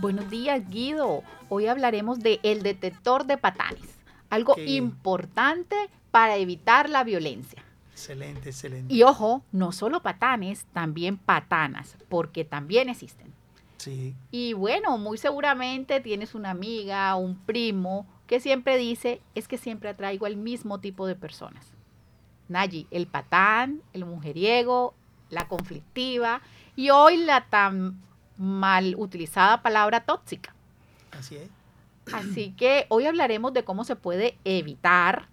Buenos 0.01 0.29
días, 0.29 0.61
Guido. 0.69 1.23
Hoy 1.47 1.67
hablaremos 1.67 2.19
de 2.19 2.41
el 2.43 2.61
detector 2.61 3.25
de 3.25 3.37
patanes, 3.37 3.87
algo 4.29 4.57
importante 4.57 5.77
para 6.11 6.35
evitar 6.35 6.89
la 6.89 7.05
violencia. 7.05 7.64
Excelente, 7.95 8.49
excelente. 8.49 8.93
Y 8.93 9.03
ojo, 9.03 9.41
no 9.53 9.71
solo 9.71 10.01
patanes, 10.01 10.65
también 10.73 11.15
patanas, 11.15 11.95
porque 12.09 12.43
también 12.43 12.89
existen. 12.89 13.31
Sí. 13.77 14.13
Y 14.31 14.51
bueno, 14.51 14.97
muy 14.97 15.17
seguramente 15.17 16.01
tienes 16.01 16.35
una 16.35 16.49
amiga, 16.49 17.15
un 17.15 17.37
primo, 17.37 18.05
que 18.27 18.41
siempre 18.41 18.75
dice, 18.77 19.21
es 19.33 19.47
que 19.47 19.57
siempre 19.57 19.87
atraigo 19.87 20.25
al 20.25 20.35
mismo 20.35 20.81
tipo 20.81 21.07
de 21.07 21.15
personas. 21.15 21.71
Nayi, 22.49 22.85
el 22.91 23.07
patán, 23.07 23.81
el 23.93 24.03
mujeriego, 24.03 24.93
la 25.29 25.47
conflictiva 25.47 26.41
y 26.75 26.89
hoy 26.89 27.15
la 27.15 27.45
tan 27.45 27.97
mal 28.37 28.95
utilizada 28.97 29.61
palabra 29.61 30.01
tóxica. 30.01 30.53
Así 31.11 31.37
es. 31.37 31.49
Así 32.13 32.51
que 32.57 32.87
hoy 32.89 33.05
hablaremos 33.05 33.53
de 33.53 33.63
cómo 33.63 33.85
se 33.85 33.95
puede 33.95 34.37
evitar, 34.43 35.29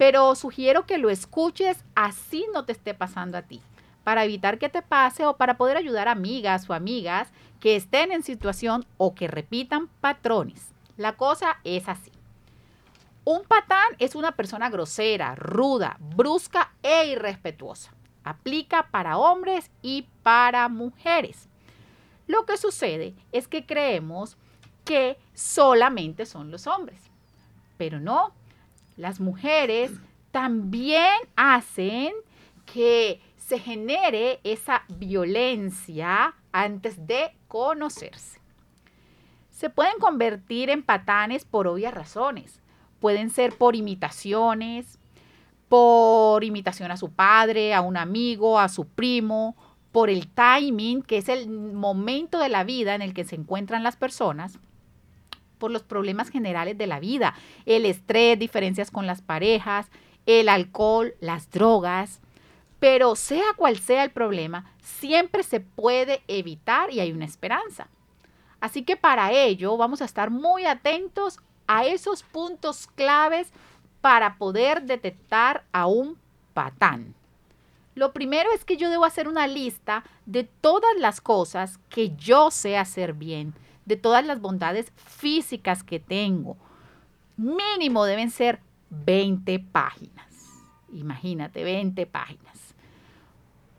pero 0.00 0.34
sugiero 0.34 0.86
que 0.86 0.96
lo 0.96 1.10
escuches 1.10 1.84
así 1.94 2.46
no 2.54 2.64
te 2.64 2.72
esté 2.72 2.94
pasando 2.94 3.36
a 3.36 3.42
ti, 3.42 3.60
para 4.02 4.24
evitar 4.24 4.58
que 4.58 4.70
te 4.70 4.80
pase 4.80 5.26
o 5.26 5.36
para 5.36 5.58
poder 5.58 5.76
ayudar 5.76 6.08
a 6.08 6.12
amigas 6.12 6.70
o 6.70 6.72
amigas 6.72 7.28
que 7.60 7.76
estén 7.76 8.10
en 8.10 8.22
situación 8.22 8.86
o 8.96 9.14
que 9.14 9.28
repitan 9.28 9.88
patrones. 10.00 10.68
La 10.96 11.18
cosa 11.18 11.58
es 11.64 11.86
así. 11.86 12.12
Un 13.26 13.42
patán 13.44 13.94
es 13.98 14.14
una 14.14 14.32
persona 14.32 14.70
grosera, 14.70 15.34
ruda, 15.34 15.98
brusca 16.16 16.72
e 16.82 17.08
irrespetuosa. 17.08 17.92
Aplica 18.24 18.88
para 18.90 19.18
hombres 19.18 19.70
y 19.82 20.06
para 20.22 20.66
mujeres. 20.70 21.50
Lo 22.26 22.46
que 22.46 22.56
sucede 22.56 23.12
es 23.32 23.48
que 23.48 23.66
creemos 23.66 24.38
que 24.86 25.18
solamente 25.34 26.24
son 26.24 26.50
los 26.50 26.66
hombres, 26.66 27.02
pero 27.76 28.00
no. 28.00 28.39
Las 28.96 29.20
mujeres 29.20 29.92
también 30.30 31.14
hacen 31.36 32.12
que 32.66 33.20
se 33.36 33.58
genere 33.58 34.40
esa 34.44 34.84
violencia 34.88 36.34
antes 36.52 37.06
de 37.06 37.32
conocerse. 37.48 38.40
Se 39.50 39.70
pueden 39.70 39.98
convertir 39.98 40.70
en 40.70 40.82
patanes 40.82 41.44
por 41.44 41.66
obvias 41.66 41.92
razones. 41.92 42.60
Pueden 43.00 43.30
ser 43.30 43.56
por 43.56 43.76
imitaciones, 43.76 44.98
por 45.68 46.44
imitación 46.44 46.90
a 46.90 46.96
su 46.96 47.10
padre, 47.10 47.74
a 47.74 47.80
un 47.80 47.96
amigo, 47.96 48.58
a 48.58 48.68
su 48.68 48.86
primo, 48.86 49.56
por 49.92 50.10
el 50.10 50.28
timing, 50.28 51.02
que 51.02 51.18
es 51.18 51.28
el 51.28 51.48
momento 51.48 52.38
de 52.38 52.48
la 52.48 52.64
vida 52.64 52.94
en 52.94 53.02
el 53.02 53.14
que 53.14 53.24
se 53.24 53.36
encuentran 53.36 53.82
las 53.82 53.96
personas, 53.96 54.58
por 55.60 55.70
los 55.70 55.84
problemas 55.84 56.30
generales 56.30 56.76
de 56.76 56.88
la 56.88 56.98
vida, 56.98 57.34
el 57.66 57.86
estrés, 57.86 58.36
diferencias 58.36 58.90
con 58.90 59.06
las 59.06 59.22
parejas, 59.22 59.86
el 60.26 60.48
alcohol, 60.48 61.14
las 61.20 61.48
drogas. 61.52 62.20
Pero 62.80 63.14
sea 63.14 63.52
cual 63.56 63.78
sea 63.78 64.02
el 64.02 64.10
problema, 64.10 64.72
siempre 64.82 65.44
se 65.44 65.60
puede 65.60 66.22
evitar 66.26 66.90
y 66.90 66.98
hay 66.98 67.12
una 67.12 67.26
esperanza. 67.26 67.86
Así 68.60 68.82
que 68.82 68.96
para 68.96 69.32
ello 69.32 69.76
vamos 69.76 70.02
a 70.02 70.06
estar 70.06 70.30
muy 70.30 70.64
atentos 70.66 71.38
a 71.66 71.84
esos 71.84 72.22
puntos 72.24 72.88
claves 72.96 73.52
para 74.00 74.36
poder 74.36 74.82
detectar 74.82 75.64
a 75.72 75.86
un 75.86 76.18
patán. 76.54 77.14
Lo 77.94 78.12
primero 78.12 78.50
es 78.54 78.64
que 78.64 78.76
yo 78.76 78.88
debo 78.88 79.04
hacer 79.04 79.28
una 79.28 79.46
lista 79.46 80.04
de 80.24 80.44
todas 80.44 80.96
las 80.98 81.20
cosas 81.20 81.78
que 81.88 82.16
yo 82.16 82.50
sé 82.50 82.78
hacer 82.78 83.14
bien, 83.14 83.54
de 83.90 83.96
todas 83.96 84.24
las 84.24 84.40
bondades 84.40 84.92
físicas 84.94 85.82
que 85.82 85.98
tengo. 85.98 86.56
Mínimo 87.36 88.04
deben 88.04 88.30
ser 88.30 88.60
20 88.88 89.58
páginas. 89.58 90.26
Imagínate, 90.92 91.64
20 91.64 92.06
páginas. 92.06 92.74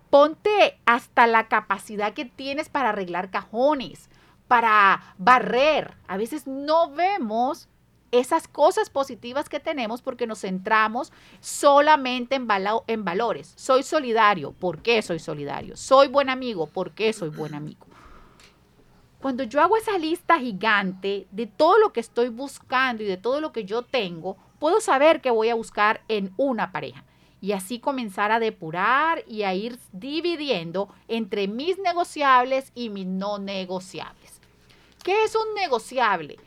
Ponte 0.10 0.78
hasta 0.86 1.26
la 1.28 1.48
capacidad 1.48 2.14
que 2.14 2.26
tienes 2.26 2.68
para 2.68 2.90
arreglar 2.90 3.32
cajones, 3.32 4.10
para 4.50 5.16
barrer. 5.18 5.96
A 6.08 6.18
veces 6.18 6.46
no 6.46 6.92
vemos 6.92 7.70
esas 8.12 8.50
cosas 8.50 8.90
positivas 8.90 9.48
que 9.48 9.62
tenemos 9.62 10.02
porque 10.02 10.28
nos 10.28 10.42
centramos 10.42 11.14
solamente 11.40 12.36
en, 12.36 12.48
valores. 13.06 13.54
Soy 13.56 13.84
solidario, 13.84 14.52
¿por 14.52 14.82
qué 14.82 15.02
soy 15.02 15.20
solidario? 15.20 15.78
Soy 15.78 16.10
buen 16.10 16.30
amigo, 16.30 16.68
¿por 16.68 16.92
qué 16.92 17.14
soy 17.14 17.30
buen 17.30 17.56
amigo? 17.56 17.88
Cuando 19.22 19.44
yo 19.44 19.62
hago 19.62 19.78
esa 19.78 19.98
lista 19.98 20.40
gigante 20.40 21.28
de 21.32 21.46
todo 21.46 21.78
lo 21.78 21.94
que 21.94 22.00
estoy 22.00 22.30
buscando 22.30 23.04
y 23.04 23.06
de 23.06 23.18
todo 23.18 23.40
lo 23.40 23.52
que 23.52 23.66
yo 23.66 23.84
tengo, 23.84 24.36
puedo 24.58 24.82
saber 24.82 25.22
que 25.22 25.30
voy 25.30 25.50
a 25.50 25.56
buscar 25.56 26.02
en 26.08 26.34
una 26.38 26.72
pareja 26.72 27.04
y 27.40 27.52
así 27.52 27.80
comenzar 27.80 28.32
a 28.32 28.40
depurar 28.40 29.24
y 29.28 29.44
a 29.44 29.54
ir 29.54 29.78
dividiendo 29.92 30.90
entre 31.08 31.48
mis 31.48 31.78
negociables 31.80 32.72
y 32.74 32.90
mis 32.90 33.06
no 33.06 33.38
negociables. 33.38 34.40
¿Qué 35.04 35.24
es 35.24 35.36
un 35.36 35.54
negociable? 35.56 36.38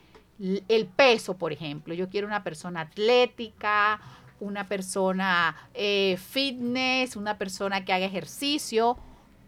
el 0.69 0.87
peso, 0.87 1.37
por 1.37 1.53
ejemplo. 1.53 1.95
Yo 1.95 2.09
quiero 2.09 2.27
una 2.27 2.43
persona 2.43 2.81
atlética, 2.83 4.01
una 4.41 4.67
persona 4.67 5.57
eh, 5.75 6.19
fitness, 6.19 7.17
una 7.17 7.39
persona 7.39 7.85
que 7.85 7.93
haga 7.93 8.07
ejercicio, 8.07 8.99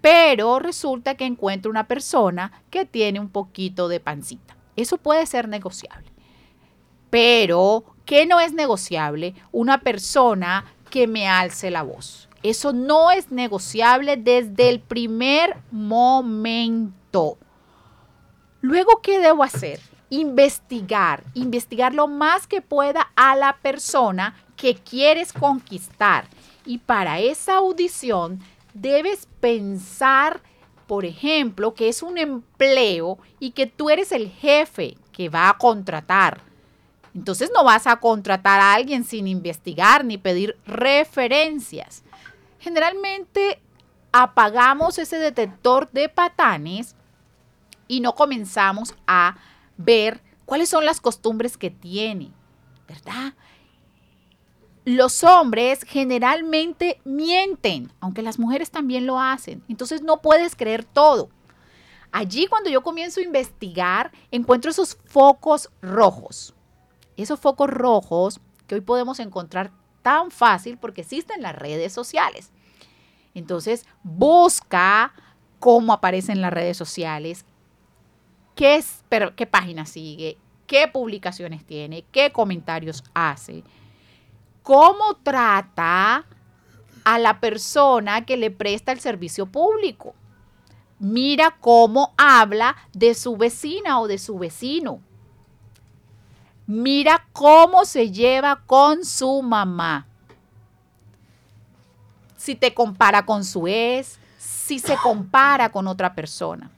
pero 0.07 0.61
resulta 0.61 1.17
que 1.17 1.25
encuentro 1.25 1.69
una 1.69 1.89
persona 1.89 2.63
que 2.71 2.85
tiene 2.85 3.19
un 3.19 3.29
poquito 3.29 3.89
de 3.89 3.99
pancita. 3.99 4.57
Eso 4.77 4.99
puede 4.99 5.27
ser 5.27 5.49
negociable. 5.49 6.13
Pero, 7.11 7.83
¿qué 8.05 8.25
no 8.25 8.39
es 8.39 8.53
negociable? 8.53 9.35
Una 9.51 9.81
persona 9.81 10.65
que 10.91 11.09
me 11.09 11.27
alce 11.27 11.73
la 11.73 11.83
voz. 11.83 12.29
Eso 12.45 12.73
no 12.73 13.11
es 13.11 13.33
negociable 13.33 14.17
desde 14.17 14.69
el 14.69 14.79
primer 14.79 15.57
momento. 15.73 17.37
Luego, 18.61 19.01
¿qué 19.03 19.19
debo 19.19 19.43
hacer? 19.43 19.81
investigar, 20.09 21.25
investigar 21.35 21.93
lo 21.93 22.07
más 22.07 22.47
que 22.47 22.63
pueda 22.63 23.11
a 23.17 23.35
la 23.35 23.57
persona 23.57 24.37
que 24.55 24.77
quieres 24.77 25.33
conquistar. 25.33 26.29
Y 26.65 26.79
para 26.79 27.19
esa 27.19 27.57
audición 27.57 28.41
debes 28.81 29.27
pensar, 29.41 30.43
por 30.87 31.05
ejemplo, 31.05 31.75
que 31.75 31.89
es 31.89 32.03
un 32.03 32.19
empleo 32.19 33.19
y 33.41 33.51
que 33.51 33.67
tú 33.67 33.91
eres 33.91 34.13
el 34.13 34.31
jefe 34.31 34.97
que 35.13 35.29
va 35.29 35.49
a 35.49 35.59
contratar. 35.59 36.43
Entonces 37.15 37.51
no 37.55 37.65
vas 37.65 37.87
a 37.87 37.97
contratar 37.97 38.61
a 38.61 38.75
alguien 38.75 39.05
sin 39.05 39.27
investigar 39.27 40.05
ni 40.05 40.19
pedir 40.19 40.59
referencias. 40.67 42.05
Generalmente 42.59 43.61
apagamos 44.13 44.99
ese 44.99 45.19
detector 45.19 45.91
de 45.93 46.09
patanes 46.09 46.95
y 47.89 48.01
no 48.01 48.15
comenzamos 48.15 48.95
a 49.07 49.37
ver 49.77 50.23
cuáles 50.45 50.69
son 50.69 50.85
las 50.85 51.01
costumbres 51.01 51.57
que 51.57 51.71
tiene, 51.71 52.33
¿verdad? 52.87 53.35
Los 54.87 55.25
hombres 55.25 55.83
generalmente 55.83 57.01
mienten, 57.05 57.91
aunque 57.99 58.23
las 58.23 58.39
mujeres 58.39 58.71
también 58.71 59.05
lo 59.05 59.19
hacen. 59.19 59.65
Entonces 59.69 60.01
no 60.01 60.23
puedes 60.23 60.55
creer 60.55 60.85
todo. 60.85 61.29
Allí 62.13 62.47
cuando 62.47 62.71
yo 62.71 62.85
comienzo 62.85 63.19
a 63.19 63.25
investigar, 63.25 64.13
encuentro 64.31 64.71
esos 64.71 64.97
focos 65.07 65.71
rojos. 65.83 66.55
Esos 67.17 67.41
focos 67.41 67.69
rojos 67.69 68.41
que 68.69 68.77
hoy 68.77 68.81
podemos 68.81 69.19
encontrar 69.19 69.73
tan 70.03 70.31
fácil 70.31 70.79
porque 70.79 71.01
existen 71.01 71.43
las 71.43 71.57
redes 71.57 71.93
sociales. 71.93 72.53
Entonces, 73.35 73.87
busca 74.05 75.13
cómo 75.59 75.95
aparecen 75.95 76.41
las 76.41 76.53
redes 76.53 76.77
sociales, 76.77 77.45
qué, 78.55 78.77
es, 78.77 79.03
pero, 79.09 79.35
qué 79.35 79.47
página 79.47 79.85
sigue, 79.85 80.39
qué 80.69 80.87
publicaciones 80.87 81.65
tiene, 81.65 82.05
qué 82.13 82.31
comentarios 82.31 83.03
hace, 83.15 83.65
cómo 84.67 85.15
trata 85.23 86.25
a 87.05 87.19
la 87.21 87.39
persona 87.39 88.27
que 88.27 88.37
le 88.37 88.51
presta 88.51 88.91
el 88.91 88.99
servicio 88.99 89.47
público. 89.47 90.13
Mira 90.99 91.57
cómo 91.61 92.13
habla 92.17 92.75
de 92.93 93.15
su 93.15 93.37
vecina 93.37 94.01
o 94.01 94.09
de 94.09 94.19
su 94.19 94.37
vecino. 94.41 95.01
Mira 96.67 97.29
cómo 97.33 97.85
se 97.85 98.11
lleva 98.11 98.65
con 98.67 99.05
su 99.05 99.41
mamá. 99.41 100.09
Si 102.37 102.57
te 102.57 102.75
compara 102.75 103.25
con 103.25 103.45
su 103.45 103.69
ex, 103.69 104.19
si 104.37 104.81
se 104.81 104.97
compara 104.97 105.71
con 105.71 105.87
otra 105.87 106.17
persona. 106.17 106.73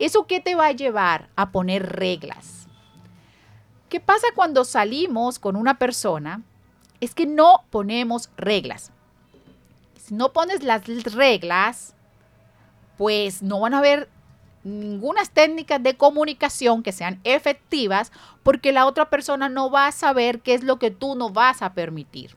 ¿Eso 0.00 0.26
qué 0.26 0.40
te 0.40 0.56
va 0.56 0.66
a 0.66 0.72
llevar 0.72 1.28
a 1.36 1.52
poner 1.52 1.92
reglas? 1.92 2.66
¿Qué 3.88 4.00
pasa 4.00 4.26
cuando 4.34 4.64
salimos 4.64 5.38
con 5.38 5.54
una 5.54 5.78
persona? 5.78 6.42
Es 7.00 7.14
que 7.14 7.26
no 7.26 7.64
ponemos 7.70 8.30
reglas. 8.36 8.92
Si 9.96 10.14
no 10.14 10.32
pones 10.32 10.62
las 10.62 10.84
reglas, 11.14 11.94
pues 12.96 13.42
no 13.42 13.60
van 13.60 13.74
a 13.74 13.78
haber 13.78 14.08
ninguna 14.62 15.22
técnicas 15.24 15.82
de 15.82 15.96
comunicación 15.96 16.82
que 16.82 16.92
sean 16.92 17.20
efectivas 17.24 18.12
porque 18.42 18.72
la 18.72 18.86
otra 18.86 19.08
persona 19.08 19.48
no 19.48 19.70
va 19.70 19.86
a 19.86 19.92
saber 19.92 20.40
qué 20.40 20.54
es 20.54 20.64
lo 20.64 20.78
que 20.78 20.90
tú 20.90 21.14
no 21.14 21.30
vas 21.30 21.62
a 21.62 21.72
permitir. 21.72 22.36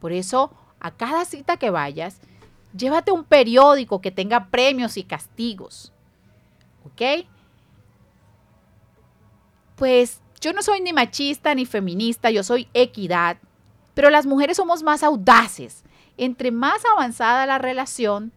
Por 0.00 0.12
eso, 0.12 0.52
a 0.80 0.90
cada 0.90 1.24
cita 1.24 1.56
que 1.56 1.70
vayas, 1.70 2.20
llévate 2.76 3.12
un 3.12 3.24
periódico 3.24 4.00
que 4.00 4.10
tenga 4.10 4.46
premios 4.46 4.96
y 4.96 5.04
castigos. 5.04 5.92
¿Ok? 6.84 7.26
Pues 9.76 10.20
yo 10.40 10.52
no 10.52 10.62
soy 10.62 10.80
ni 10.80 10.92
machista 10.92 11.54
ni 11.54 11.66
feminista, 11.66 12.30
yo 12.30 12.42
soy 12.42 12.68
equidad, 12.74 13.36
pero 13.94 14.10
las 14.10 14.26
mujeres 14.26 14.56
somos 14.56 14.82
más 14.82 15.02
audaces. 15.02 15.84
Entre 16.16 16.50
más 16.50 16.82
avanzada 16.96 17.46
la 17.46 17.58
relación, 17.58 18.32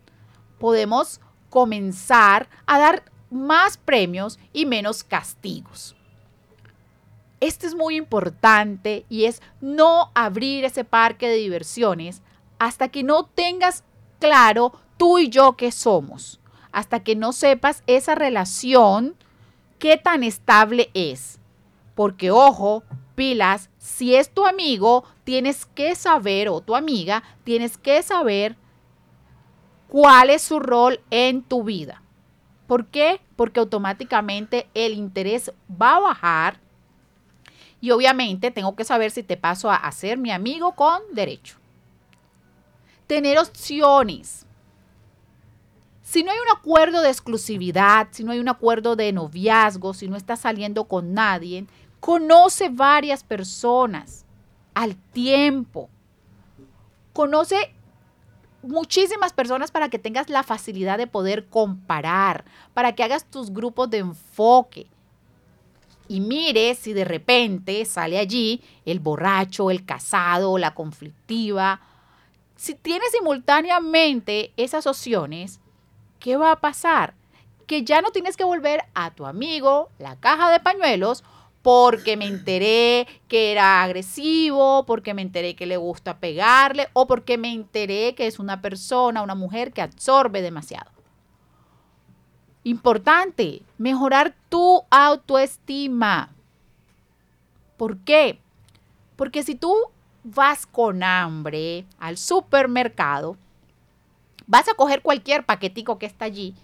podemos 0.60 1.20
comenzar 1.50 2.50
a 2.66 2.80
dar 2.80 3.04
más 3.30 3.78
premios 3.78 4.40
y 4.54 4.66
menos 4.66 5.04
castigos. 5.04 5.96
Esto 7.40 7.68
es 7.68 7.76
muy 7.76 7.98
importante 7.98 9.06
y 9.10 9.26
es 9.26 9.42
no 9.60 10.12
abrir 10.16 10.64
ese 10.64 10.86
parque 10.86 11.28
de 11.28 11.36
diversiones 11.36 12.22
hasta 12.58 12.88
que 12.88 13.04
no 13.04 13.26
tengas 13.26 13.84
claro 14.20 14.72
tú 14.98 15.20
y 15.20 15.30
yo 15.30 15.58
qué 15.58 15.72
somos 15.72 16.40
hasta 16.74 17.04
que 17.04 17.16
no 17.16 17.32
sepas 17.32 17.84
esa 17.88 18.16
relación, 18.16 19.16
qué 19.80 19.96
tan 19.96 20.24
estable 20.24 20.90
es. 20.94 21.40
Porque 21.96 22.32
ojo, 22.32 22.84
pilas, 23.16 23.70
si 23.78 24.16
es 24.16 24.34
tu 24.34 24.46
amigo, 24.46 25.06
tienes 25.24 25.66
que 25.66 25.96
saber, 25.96 26.50
o 26.50 26.62
tu 26.62 26.76
amiga, 26.76 27.24
tienes 27.44 27.78
que 27.78 28.02
saber 28.04 28.56
cuál 29.88 30.30
es 30.30 30.42
su 30.42 30.60
rol 30.60 31.00
en 31.10 31.44
tu 31.44 31.64
vida. 31.64 32.02
¿Por 32.68 32.88
qué? 32.88 33.22
Porque 33.36 33.60
automáticamente 33.60 34.68
el 34.74 34.94
interés 34.94 35.52
va 35.70 35.98
a 35.98 36.00
bajar 36.00 36.60
y 37.82 37.92
obviamente 37.92 38.52
tengo 38.52 38.76
que 38.76 38.86
saber 38.86 39.12
si 39.12 39.24
te 39.24 39.38
paso 39.38 39.70
a 39.70 39.76
hacer 39.76 40.18
mi 40.18 40.32
amigo 40.32 40.74
con 40.74 41.02
derecho. 41.12 41.58
Tener 43.08 43.38
opciones. 43.38 44.46
Si 46.02 46.24
no 46.24 46.32
hay 46.32 46.38
un 46.38 46.58
acuerdo 46.58 47.02
de 47.02 47.10
exclusividad, 47.10 48.08
si 48.12 48.24
no 48.24 48.32
hay 48.32 48.40
un 48.40 48.50
acuerdo 48.50 48.96
de 48.96 49.12
noviazgo, 49.12 49.94
si 49.94 50.08
no 50.08 50.16
estás 50.16 50.42
saliendo 50.42 50.86
con 50.86 51.14
nadie, 51.14 51.66
Conoce 52.04 52.68
varias 52.68 53.24
personas 53.24 54.26
al 54.74 54.96
tiempo. 54.96 55.90
Conoce 57.14 57.74
muchísimas 58.64 59.34
personas 59.34 59.72
para 59.72 59.90
que 59.90 60.00
tengas 60.00 60.30
la 60.30 60.44
facilidad 60.44 60.98
de 60.98 61.08
poder 61.08 61.48
comparar, 61.48 62.46
para 62.74 62.94
que 62.94 63.04
hagas 63.04 63.26
tus 63.26 63.52
grupos 63.52 63.90
de 63.90 64.00
enfoque. 64.00 64.88
Y 66.08 66.20
mire 66.20 66.76
si 66.76 66.94
de 66.94 67.06
repente 67.06 67.86
sale 67.86 68.18
allí 68.18 68.62
el 68.86 69.00
borracho, 69.00 69.72
el 69.72 69.86
casado, 69.86 70.58
la 70.58 70.74
conflictiva. 70.74 71.82
Si 72.56 72.76
tienes 72.76 73.12
simultáneamente 73.12 74.54
esas 74.58 74.88
opciones, 74.88 75.60
¿qué 76.20 76.38
va 76.38 76.52
a 76.52 76.60
pasar? 76.60 77.14
Que 77.68 77.84
ya 77.84 78.02
no 78.02 78.12
tienes 78.12 78.38
que 78.38 78.44
volver 78.44 78.84
a 78.94 79.12
tu 79.12 79.26
amigo, 79.26 79.90
la 79.98 80.18
caja 80.18 80.52
de 80.52 80.60
pañuelos, 80.60 81.24
porque 81.64 82.18
me 82.18 82.28
enteré 82.28 83.08
que 83.30 83.54
era 83.54 83.82
agresivo, 83.82 84.86
porque 84.86 85.14
me 85.14 85.22
enteré 85.22 85.56
que 85.56 85.66
le 85.66 85.78
gusta 85.78 86.20
pegarle 86.20 86.90
o 86.92 87.08
porque 87.08 87.38
me 87.38 87.52
enteré 87.52 88.14
que 88.16 88.28
es 88.28 88.38
una 88.38 88.62
persona, 88.62 89.24
una 89.24 89.34
mujer 89.34 89.72
que 89.72 89.82
absorbe 89.82 90.42
demasiado. 90.42 90.92
Importante, 92.66 93.64
mejorar 93.78 94.36
tu 94.50 94.84
autoestima. 94.90 96.34
¿Por 97.78 97.98
qué? 98.00 98.40
Porque 99.16 99.42
si 99.44 99.56
tú 99.56 99.74
vas 100.24 100.66
con 100.66 101.02
hambre 101.02 101.86
al 101.98 102.18
supermercado, 102.18 103.38
vas 104.48 104.68
a 104.68 104.74
coger 104.74 105.02
cualquier 105.02 105.46
paquetico 105.46 105.98
que 105.98 106.08
está 106.08 106.26
allí 106.26 106.56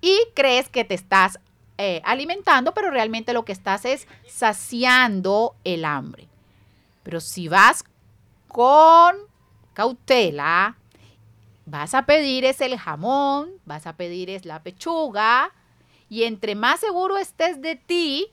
y 0.00 0.16
crees 0.34 0.68
que 0.68 0.84
te 0.84 0.94
estás 0.94 1.40
eh, 1.78 2.02
alimentando, 2.04 2.74
pero 2.74 2.90
realmente 2.90 3.32
lo 3.32 3.44
que 3.44 3.52
estás 3.52 3.84
es 3.84 4.08
saciando 4.26 5.54
el 5.62 5.84
hambre. 5.84 6.28
Pero 7.04 7.20
si 7.20 7.48
vas 7.48 7.84
con 8.48 9.16
cautela, 9.74 10.76
vas 11.66 11.94
a 11.94 12.04
pedir 12.04 12.44
es 12.44 12.60
el 12.60 12.76
jamón, 12.76 13.52
vas 13.64 13.86
a 13.86 13.96
pedir 13.96 14.28
es 14.28 14.44
la 14.44 14.62
pechuga, 14.62 15.52
y 16.08 16.24
entre 16.24 16.56
más 16.56 16.80
seguro 16.80 17.16
estés 17.16 17.62
de 17.62 17.76
ti, 17.76 18.26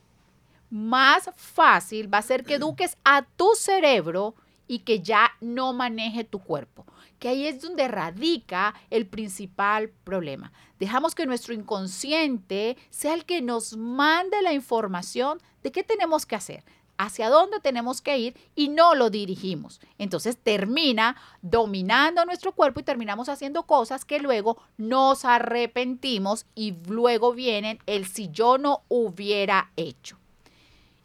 más 0.68 1.30
fácil 1.36 2.12
va 2.12 2.18
a 2.18 2.22
ser 2.22 2.44
que 2.44 2.54
eduques 2.54 2.98
a 3.04 3.22
tu 3.22 3.54
cerebro 3.54 4.34
y 4.66 4.80
que 4.80 5.00
ya 5.00 5.30
no 5.40 5.72
maneje 5.72 6.24
tu 6.24 6.40
cuerpo 6.40 6.84
que 7.18 7.28
ahí 7.28 7.46
es 7.46 7.60
donde 7.60 7.88
radica 7.88 8.74
el 8.90 9.06
principal 9.06 9.90
problema. 10.04 10.52
Dejamos 10.78 11.14
que 11.14 11.26
nuestro 11.26 11.54
inconsciente 11.54 12.76
sea 12.90 13.14
el 13.14 13.24
que 13.24 13.42
nos 13.42 13.76
mande 13.76 14.42
la 14.42 14.52
información 14.52 15.40
de 15.62 15.72
qué 15.72 15.82
tenemos 15.82 16.26
que 16.26 16.36
hacer, 16.36 16.64
hacia 16.98 17.28
dónde 17.28 17.60
tenemos 17.60 18.00
que 18.00 18.18
ir 18.18 18.36
y 18.54 18.68
no 18.68 18.94
lo 18.94 19.10
dirigimos. 19.10 19.80
Entonces 19.98 20.36
termina 20.36 21.16
dominando 21.42 22.24
nuestro 22.24 22.52
cuerpo 22.52 22.80
y 22.80 22.84
terminamos 22.84 23.28
haciendo 23.28 23.64
cosas 23.64 24.04
que 24.04 24.18
luego 24.18 24.62
nos 24.76 25.24
arrepentimos 25.24 26.46
y 26.54 26.74
luego 26.88 27.32
vienen 27.32 27.78
el 27.86 28.06
si 28.06 28.28
yo 28.30 28.58
no 28.58 28.82
hubiera 28.88 29.70
hecho. 29.76 30.18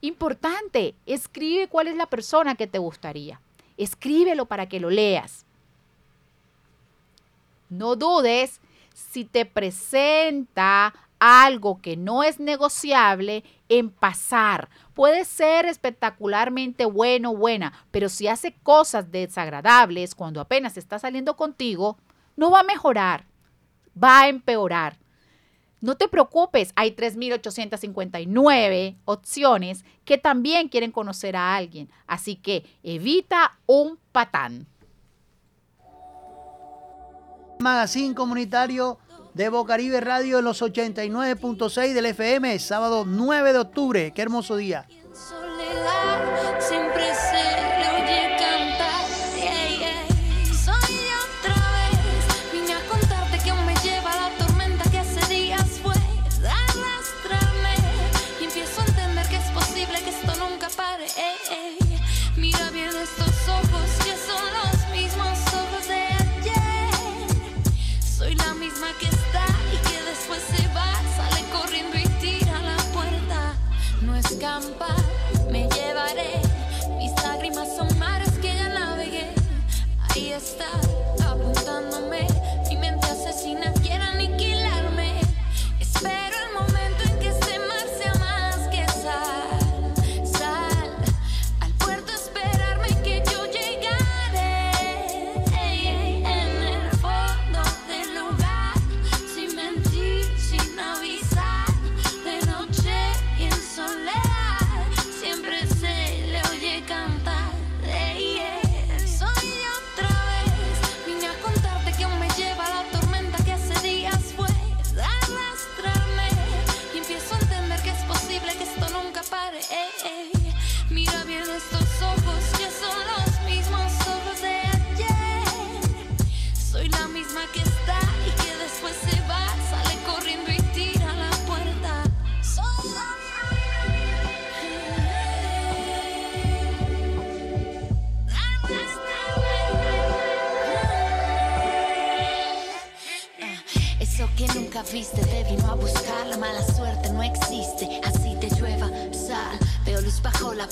Importante, 0.01 0.95
escribe 1.05 1.67
cuál 1.67 1.87
es 1.87 1.95
la 1.95 2.07
persona 2.07 2.55
que 2.55 2.67
te 2.67 2.79
gustaría. 2.79 3.39
Escríbelo 3.77 4.47
para 4.47 4.67
que 4.67 4.79
lo 4.79 4.89
leas. 4.89 5.45
No 7.71 7.95
dudes 7.95 8.61
si 8.93 9.25
te 9.25 9.45
presenta 9.45 10.93
algo 11.19 11.81
que 11.81 11.95
no 11.95 12.23
es 12.23 12.39
negociable 12.39 13.43
en 13.69 13.91
pasar. 13.91 14.69
Puede 14.93 15.23
ser 15.23 15.65
espectacularmente 15.65 16.85
bueno 16.85 17.31
o 17.31 17.37
buena, 17.37 17.71
pero 17.91 18.09
si 18.09 18.27
hace 18.27 18.53
cosas 18.63 19.11
desagradables 19.11 20.15
cuando 20.15 20.41
apenas 20.41 20.77
está 20.77 20.99
saliendo 20.99 21.37
contigo, 21.37 21.97
no 22.35 22.51
va 22.51 22.59
a 22.59 22.63
mejorar, 22.63 23.25
va 23.95 24.21
a 24.21 24.27
empeorar. 24.27 24.97
No 25.79 25.95
te 25.95 26.07
preocupes, 26.07 26.73
hay 26.75 26.91
3.859 26.91 28.97
opciones 29.05 29.85
que 30.03 30.17
también 30.17 30.67
quieren 30.67 30.91
conocer 30.91 31.37
a 31.37 31.55
alguien, 31.55 31.89
así 32.05 32.35
que 32.35 32.65
evita 32.83 33.57
un 33.65 33.97
patán. 34.11 34.67
Magazine 37.61 38.15
comunitario 38.15 38.97
de 39.33 39.49
Bocaribe 39.49 40.01
Radio 40.01 40.39
en 40.39 40.45
los 40.45 40.61
89.6 40.61 41.93
del 41.93 42.07
FM, 42.07 42.57
sábado 42.59 43.05
9 43.05 43.53
de 43.53 43.59
octubre. 43.59 44.11
Qué 44.13 44.21
hermoso 44.21 44.55
día. 44.55 44.87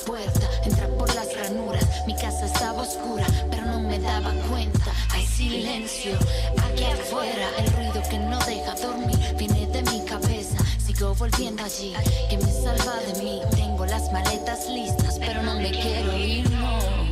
Puerta, 0.02 0.50
entra 0.66 0.88
por 0.88 1.14
las 1.16 1.28
ranuras, 1.36 1.86
mi 2.08 2.16
casa 2.16 2.46
estaba 2.46 2.82
oscura, 2.82 3.26
pero 3.50 3.66
no 3.66 3.80
me 3.80 4.00
daba 4.00 4.34
cuenta, 4.50 4.92
hay 5.12 5.26
silencio, 5.26 6.18
aquí 6.64 6.84
afuera, 6.84 7.50
el 7.58 7.72
ruido 7.74 8.02
que 8.10 8.20
no 8.20 8.40
deja 8.40 8.76
dormir, 8.76 9.18
viene 9.38 9.68
de 9.68 9.84
mi 9.84 10.06
cabeza, 10.06 10.58
si 10.78 10.94
sigo 10.94 11.14
volviendo 11.16 11.64
allí. 11.64 11.94
Que 12.30 12.38
me 12.38 12.52
salva 12.52 12.96
de 13.08 13.24
mí. 13.24 13.42
Tengo 13.52 13.86
las 13.86 14.12
maletas 14.12 14.68
listas, 14.70 15.18
pero 15.20 15.42
no 15.44 15.56
me 15.56 15.72
quiero 15.72 16.18
ir, 16.18 16.50
no. 16.52 17.09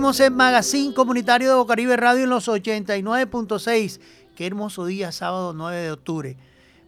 Seguimos 0.00 0.20
en 0.20 0.34
Magazine 0.34 0.94
Comunitario 0.94 1.50
de 1.50 1.56
Bocaribe 1.56 1.94
Radio 1.94 2.24
en 2.24 2.30
los 2.30 2.48
89.6. 2.48 4.00
Qué 4.34 4.46
hermoso 4.46 4.86
día, 4.86 5.12
sábado 5.12 5.52
9 5.52 5.76
de 5.76 5.92
octubre. 5.92 6.36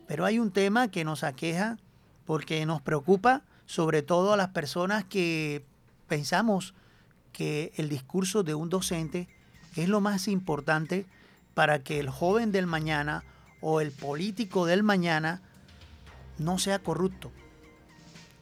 Pero 0.09 0.25
hay 0.25 0.39
un 0.39 0.51
tema 0.51 0.89
que 0.89 1.05
nos 1.05 1.23
aqueja 1.23 1.77
porque 2.25 2.65
nos 2.65 2.81
preocupa, 2.81 3.43
sobre 3.67 4.01
todo 4.01 4.33
a 4.33 4.39
las 4.39 4.49
personas 4.49 5.05
que 5.05 5.63
pensamos 6.09 6.73
que 7.35 7.75
el 7.77 7.91
discurso 7.91 8.45
de 8.45 8.55
un 8.55 8.71
docente 8.71 9.29
es 9.77 9.91
lo 9.91 10.01
más 10.01 10.27
importante 10.27 11.05
para 11.53 11.83
que 11.83 12.01
el 12.01 12.09
joven 12.09 12.51
del 12.51 12.67
mañana 12.67 13.25
o 13.61 13.83
el 13.83 13.93
político 13.93 14.65
del 14.65 14.83
mañana 14.83 15.43
no 16.39 16.59
sea 16.59 16.79
corrupto. 16.79 17.31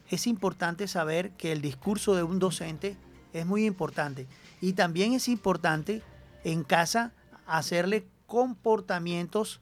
Es 0.09 0.27
importante 0.27 0.87
saber 0.87 1.31
que 1.31 1.51
el 1.51 1.59
discurso 1.59 2.15
de 2.15 2.23
un 2.23 2.39
docente 2.39 2.95
es 3.33 3.45
muy 3.45 3.65
importante. 3.65 4.27
Y 4.61 4.73
también 4.73 5.13
es 5.13 5.27
importante 5.27 6.03
en 6.43 6.63
casa 6.63 7.13
hacerle 7.47 8.07
comportamientos 8.27 9.59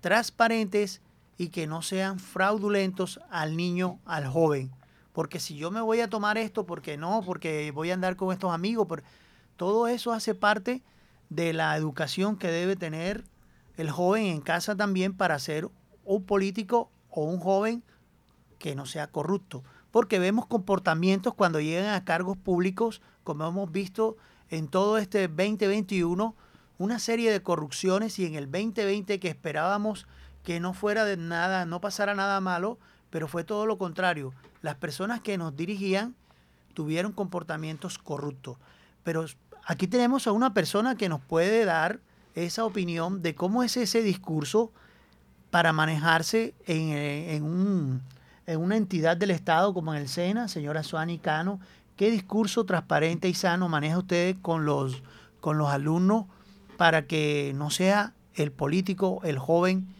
transparentes 0.00 1.00
y 1.38 1.48
que 1.48 1.66
no 1.66 1.82
sean 1.82 2.20
fraudulentos 2.20 3.20
al 3.30 3.56
niño, 3.56 3.98
al 4.04 4.26
joven. 4.26 4.70
Porque 5.12 5.40
si 5.40 5.56
yo 5.56 5.70
me 5.70 5.80
voy 5.80 6.00
a 6.00 6.08
tomar 6.08 6.38
esto, 6.38 6.64
porque 6.66 6.96
no, 6.96 7.22
porque 7.24 7.70
voy 7.72 7.90
a 7.90 7.94
andar 7.94 8.16
con 8.16 8.32
estos 8.32 8.52
amigos, 8.52 8.86
todo 9.56 9.88
eso 9.88 10.12
hace 10.12 10.34
parte 10.34 10.82
de 11.30 11.52
la 11.52 11.76
educación 11.76 12.36
que 12.36 12.48
debe 12.48 12.76
tener 12.76 13.24
el 13.76 13.90
joven 13.90 14.26
en 14.26 14.40
casa 14.40 14.76
también 14.76 15.14
para 15.14 15.38
ser 15.38 15.68
un 16.04 16.24
político 16.24 16.90
o 17.10 17.24
un 17.24 17.40
joven 17.40 17.82
que 18.58 18.74
no 18.74 18.86
sea 18.86 19.06
corrupto. 19.08 19.64
Porque 19.90 20.18
vemos 20.18 20.46
comportamientos 20.46 21.34
cuando 21.34 21.60
llegan 21.60 21.94
a 21.94 22.04
cargos 22.04 22.36
públicos, 22.36 23.02
como 23.24 23.46
hemos 23.46 23.70
visto 23.70 24.16
en 24.52 24.68
todo 24.68 24.98
este 24.98 25.28
2021, 25.28 26.36
una 26.76 26.98
serie 26.98 27.32
de 27.32 27.42
corrupciones 27.42 28.18
y 28.18 28.26
en 28.26 28.34
el 28.34 28.50
2020 28.50 29.18
que 29.18 29.28
esperábamos 29.28 30.06
que 30.44 30.60
no 30.60 30.74
fuera 30.74 31.06
de 31.06 31.16
nada, 31.16 31.64
no 31.64 31.80
pasara 31.80 32.14
nada 32.14 32.38
malo, 32.42 32.78
pero 33.08 33.28
fue 33.28 33.44
todo 33.44 33.64
lo 33.64 33.78
contrario. 33.78 34.34
Las 34.60 34.74
personas 34.74 35.22
que 35.22 35.38
nos 35.38 35.56
dirigían 35.56 36.14
tuvieron 36.74 37.12
comportamientos 37.12 37.96
corruptos. 37.96 38.58
Pero 39.04 39.24
aquí 39.64 39.86
tenemos 39.86 40.26
a 40.26 40.32
una 40.32 40.52
persona 40.52 40.96
que 40.96 41.08
nos 41.08 41.22
puede 41.22 41.64
dar 41.64 42.00
esa 42.34 42.66
opinión 42.66 43.22
de 43.22 43.34
cómo 43.34 43.62
es 43.62 43.78
ese 43.78 44.02
discurso 44.02 44.70
para 45.50 45.72
manejarse 45.72 46.54
en, 46.66 48.02
eh, 48.46 48.56
una 48.56 48.76
entidad 48.76 49.16
del 49.16 49.30
Estado 49.30 49.72
como 49.72 49.94
en 49.94 50.02
el 50.02 50.08
SENA, 50.08 50.48
señora 50.48 50.82
Suani 50.82 51.18
Cano. 51.18 51.58
¿Qué 51.96 52.10
discurso 52.10 52.64
transparente 52.64 53.28
y 53.28 53.34
sano 53.34 53.68
maneja 53.68 53.98
usted 53.98 54.36
con 54.40 54.64
los, 54.64 55.02
con 55.40 55.58
los 55.58 55.68
alumnos 55.68 56.26
para 56.76 57.06
que 57.06 57.52
no 57.54 57.70
sea 57.70 58.14
el 58.34 58.50
político, 58.50 59.20
el 59.24 59.38
joven, 59.38 59.94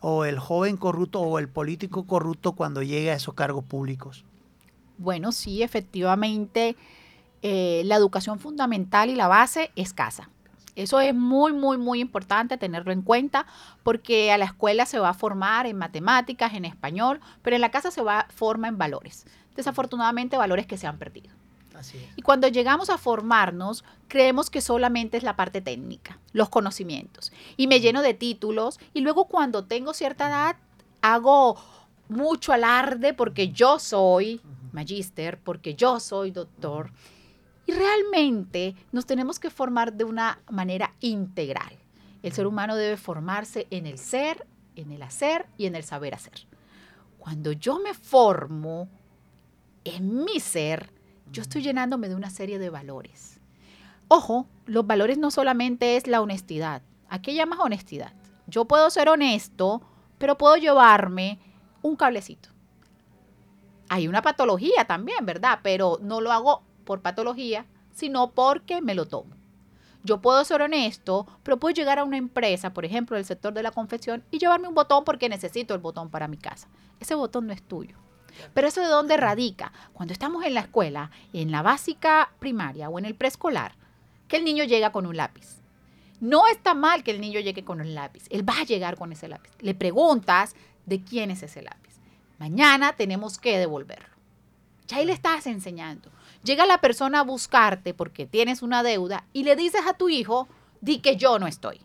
o 0.00 0.26
el 0.26 0.38
joven 0.38 0.76
corrupto 0.76 1.20
o 1.20 1.38
el 1.38 1.48
político 1.48 2.06
corrupto 2.06 2.52
cuando 2.52 2.82
llegue 2.82 3.10
a 3.10 3.14
esos 3.14 3.34
cargos 3.34 3.64
públicos? 3.64 4.24
Bueno, 4.98 5.32
sí, 5.32 5.62
efectivamente, 5.62 6.76
eh, 7.42 7.82
la 7.86 7.96
educación 7.96 8.38
fundamental 8.38 9.08
y 9.10 9.14
la 9.14 9.28
base 9.28 9.70
es 9.76 9.92
casa. 9.92 10.28
Eso 10.76 11.00
es 11.00 11.14
muy, 11.14 11.52
muy, 11.52 11.78
muy 11.78 12.00
importante 12.00 12.58
tenerlo 12.58 12.92
en 12.92 13.02
cuenta 13.02 13.46
porque 13.82 14.32
a 14.32 14.38
la 14.38 14.44
escuela 14.44 14.86
se 14.86 14.98
va 14.98 15.10
a 15.10 15.14
formar 15.14 15.66
en 15.66 15.78
matemáticas, 15.78 16.52
en 16.54 16.64
español, 16.64 17.20
pero 17.42 17.56
en 17.56 17.62
la 17.62 17.70
casa 17.70 17.90
se 17.90 18.02
va 18.02 18.20
a 18.20 18.28
formar 18.28 18.72
en 18.72 18.78
valores. 18.78 19.24
Desafortunadamente, 19.56 20.36
valores 20.36 20.66
que 20.66 20.76
se 20.76 20.86
han 20.86 20.98
perdido. 20.98 21.30
Y 22.16 22.22
cuando 22.22 22.48
llegamos 22.48 22.90
a 22.90 22.98
formarnos, 22.98 23.84
creemos 24.08 24.50
que 24.50 24.60
solamente 24.60 25.16
es 25.16 25.22
la 25.22 25.36
parte 25.36 25.60
técnica, 25.60 26.18
los 26.32 26.48
conocimientos. 26.48 27.32
Y 27.56 27.66
me 27.66 27.80
lleno 27.80 28.02
de 28.02 28.14
títulos 28.14 28.78
y 28.92 29.00
luego 29.00 29.26
cuando 29.26 29.64
tengo 29.64 29.92
cierta 29.92 30.28
edad 30.28 30.56
hago 31.02 31.56
mucho 32.08 32.52
alarde 32.52 33.12
porque 33.12 33.48
yo 33.48 33.78
soy 33.78 34.40
magíster, 34.72 35.38
porque 35.38 35.74
yo 35.74 36.00
soy 36.00 36.30
doctor. 36.30 36.90
Y 37.66 37.72
realmente 37.72 38.74
nos 38.92 39.06
tenemos 39.06 39.38
que 39.38 39.50
formar 39.50 39.92
de 39.92 40.04
una 40.04 40.38
manera 40.50 40.92
integral. 41.00 41.74
El 42.22 42.32
ser 42.32 42.46
humano 42.46 42.76
debe 42.76 42.96
formarse 42.96 43.66
en 43.70 43.86
el 43.86 43.98
ser, 43.98 44.46
en 44.76 44.92
el 44.92 45.02
hacer 45.02 45.46
y 45.58 45.66
en 45.66 45.74
el 45.74 45.84
saber 45.84 46.14
hacer. 46.14 46.46
Cuando 47.18 47.52
yo 47.52 47.78
me 47.80 47.94
formo 47.94 48.88
en 49.84 50.24
mi 50.24 50.40
ser, 50.40 50.90
yo 51.30 51.42
estoy 51.42 51.62
llenándome 51.62 52.08
de 52.08 52.14
una 52.14 52.30
serie 52.30 52.58
de 52.58 52.70
valores. 52.70 53.40
Ojo, 54.08 54.46
los 54.66 54.86
valores 54.86 55.18
no 55.18 55.30
solamente 55.30 55.96
es 55.96 56.06
la 56.06 56.20
honestidad. 56.20 56.82
¿A 57.08 57.22
qué 57.22 57.34
llamas 57.34 57.58
honestidad? 57.60 58.12
Yo 58.46 58.66
puedo 58.66 58.90
ser 58.90 59.08
honesto, 59.08 59.82
pero 60.18 60.36
puedo 60.36 60.56
llevarme 60.56 61.38
un 61.82 61.96
cablecito. 61.96 62.50
Hay 63.88 64.08
una 64.08 64.22
patología 64.22 64.84
también, 64.86 65.24
¿verdad? 65.26 65.60
Pero 65.62 65.98
no 66.02 66.20
lo 66.20 66.32
hago 66.32 66.62
por 66.84 67.00
patología, 67.00 67.66
sino 67.92 68.30
porque 68.32 68.80
me 68.80 68.94
lo 68.94 69.06
tomo. 69.06 69.34
Yo 70.02 70.20
puedo 70.20 70.44
ser 70.44 70.60
honesto, 70.60 71.26
pero 71.42 71.58
puedo 71.58 71.74
llegar 71.74 71.98
a 71.98 72.04
una 72.04 72.18
empresa, 72.18 72.74
por 72.74 72.84
ejemplo, 72.84 73.16
del 73.16 73.24
sector 73.24 73.54
de 73.54 73.62
la 73.62 73.70
confección, 73.70 74.22
y 74.30 74.38
llevarme 74.38 74.68
un 74.68 74.74
botón 74.74 75.04
porque 75.04 75.30
necesito 75.30 75.74
el 75.74 75.80
botón 75.80 76.10
para 76.10 76.28
mi 76.28 76.36
casa. 76.36 76.68
Ese 77.00 77.14
botón 77.14 77.46
no 77.46 77.54
es 77.54 77.62
tuyo. 77.62 77.96
Pero 78.52 78.68
eso 78.68 78.80
de 78.80 78.88
dónde 78.88 79.16
radica? 79.16 79.72
Cuando 79.92 80.12
estamos 80.12 80.44
en 80.44 80.54
la 80.54 80.60
escuela, 80.60 81.10
en 81.32 81.50
la 81.50 81.62
básica 81.62 82.32
primaria 82.38 82.88
o 82.88 82.98
en 82.98 83.04
el 83.04 83.14
preescolar, 83.14 83.76
que 84.28 84.36
el 84.36 84.44
niño 84.44 84.64
llega 84.64 84.92
con 84.92 85.06
un 85.06 85.16
lápiz. 85.16 85.60
No 86.20 86.46
está 86.46 86.74
mal 86.74 87.02
que 87.02 87.10
el 87.10 87.20
niño 87.20 87.40
llegue 87.40 87.64
con 87.64 87.80
un 87.80 87.94
lápiz. 87.94 88.24
Él 88.30 88.48
va 88.48 88.58
a 88.60 88.64
llegar 88.64 88.96
con 88.96 89.12
ese 89.12 89.28
lápiz. 89.28 89.50
Le 89.60 89.74
preguntas 89.74 90.54
de 90.86 91.02
quién 91.02 91.30
es 91.30 91.42
ese 91.42 91.62
lápiz. 91.62 91.98
Mañana 92.38 92.94
tenemos 92.94 93.38
que 93.38 93.58
devolverlo. 93.58 94.14
Ya 94.86 94.98
ahí 94.98 95.06
le 95.06 95.12
estás 95.12 95.46
enseñando. 95.46 96.10
Llega 96.42 96.66
la 96.66 96.80
persona 96.80 97.20
a 97.20 97.24
buscarte 97.24 97.94
porque 97.94 98.26
tienes 98.26 98.62
una 98.62 98.82
deuda 98.82 99.24
y 99.32 99.44
le 99.44 99.56
dices 99.56 99.82
a 99.86 99.94
tu 99.94 100.08
hijo, 100.08 100.48
di 100.80 100.98
que 100.98 101.16
yo 101.16 101.38
no 101.38 101.46
estoy. 101.46 101.80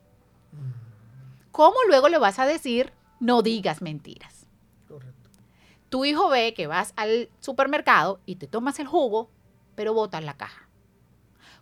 ¿Cómo 1.51 1.77
luego 1.87 2.09
le 2.09 2.17
vas 2.17 2.39
a 2.39 2.45
decir, 2.45 2.93
no 3.19 3.41
digas 3.41 3.81
mentiras? 3.81 4.38
Tu 5.89 6.05
hijo 6.05 6.29
ve 6.29 6.53
que 6.53 6.67
vas 6.67 6.93
al 6.95 7.29
supermercado 7.39 8.19
y 8.25 8.35
te 8.35 8.47
tomas 8.47 8.79
el 8.79 8.87
jugo, 8.87 9.29
pero 9.75 9.93
botas 9.93 10.23
la 10.23 10.37
caja. 10.37 10.67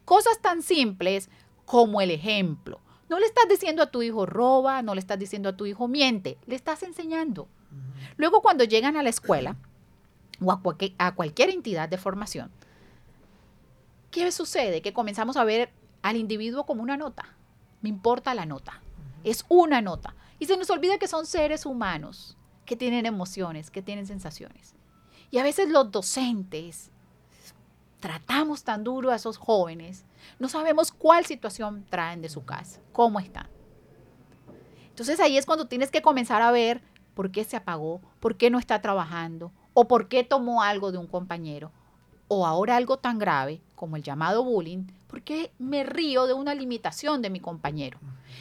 Cosas 0.03 0.41
tan 0.41 0.61
simples 0.61 1.29
como 1.65 2.01
el 2.01 2.11
ejemplo. 2.11 2.81
No 3.09 3.19
le 3.19 3.25
estás 3.25 3.47
diciendo 3.49 3.81
a 3.81 3.91
tu 3.91 4.01
hijo 4.01 4.25
roba, 4.25 4.81
no 4.81 4.93
le 4.95 4.99
estás 4.99 5.17
diciendo 5.17 5.49
a 5.49 5.55
tu 5.55 5.65
hijo 5.65 5.87
miente, 5.87 6.37
le 6.45 6.55
estás 6.55 6.83
enseñando. 6.83 7.47
Luego 8.17 8.41
cuando 8.41 8.65
llegan 8.65 8.97
a 8.97 9.03
la 9.03 9.09
escuela 9.09 9.55
o 10.41 10.51
a, 10.51 10.61
cualquier, 10.61 10.93
a 10.97 11.15
cualquier 11.15 11.49
entidad 11.49 11.87
de 11.87 11.97
formación, 11.97 12.51
¿qué 14.11 14.29
sucede? 14.31 14.81
Que 14.81 14.93
comenzamos 14.93 15.37
a 15.37 15.45
ver 15.45 15.71
al 16.01 16.17
individuo 16.17 16.65
como 16.65 16.83
una 16.83 16.97
nota. 16.97 17.35
Me 17.81 17.89
importa 17.89 18.33
la 18.33 18.45
nota. 18.45 18.81
Es 19.23 19.45
una 19.47 19.81
nota. 19.81 20.15
Y 20.39 20.45
se 20.47 20.57
nos 20.57 20.69
olvida 20.69 20.97
que 20.97 21.07
son 21.07 21.25
seres 21.25 21.65
humanos 21.65 22.37
que 22.67 22.75
tienen 22.75 23.07
emociones, 23.07 23.71
que 23.71 23.81
tienen 23.81 24.05
sensaciones. 24.05 24.75
Y 25.31 25.39
a 25.39 25.43
veces 25.43 25.69
los 25.69 25.89
docentes 25.89 26.91
tratamos 27.99 28.63
tan 28.63 28.83
duro 28.83 29.09
a 29.09 29.15
esos 29.15 29.37
jóvenes, 29.37 30.05
no 30.37 30.49
sabemos 30.49 30.91
cuál 30.91 31.25
situación 31.25 31.85
traen 31.89 32.21
de 32.21 32.29
su 32.29 32.45
casa, 32.45 32.79
cómo 32.91 33.19
están. 33.19 33.47
Entonces 34.89 35.19
ahí 35.19 35.37
es 35.37 35.45
cuando 35.45 35.67
tienes 35.67 35.89
que 35.89 36.01
comenzar 36.01 36.41
a 36.41 36.51
ver 36.51 36.81
por 37.15 37.31
qué 37.31 37.43
se 37.45 37.55
apagó, 37.55 38.01
por 38.19 38.35
qué 38.35 38.49
no 38.49 38.59
está 38.59 38.81
trabajando, 38.81 39.51
o 39.73 39.87
por 39.87 40.09
qué 40.09 40.23
tomó 40.23 40.61
algo 40.61 40.91
de 40.91 40.97
un 40.97 41.07
compañero, 41.07 41.71
o 42.27 42.45
ahora 42.45 42.75
algo 42.75 42.97
tan 42.97 43.19
grave 43.19 43.61
como 43.75 43.95
el 43.95 44.03
llamado 44.03 44.43
bullying, 44.43 44.85
por 45.07 45.21
qué 45.21 45.51
me 45.59 45.83
río 45.83 46.27
de 46.27 46.33
una 46.33 46.55
limitación 46.55 47.21
de 47.21 47.29
mi 47.29 47.39
compañero. 47.39 47.99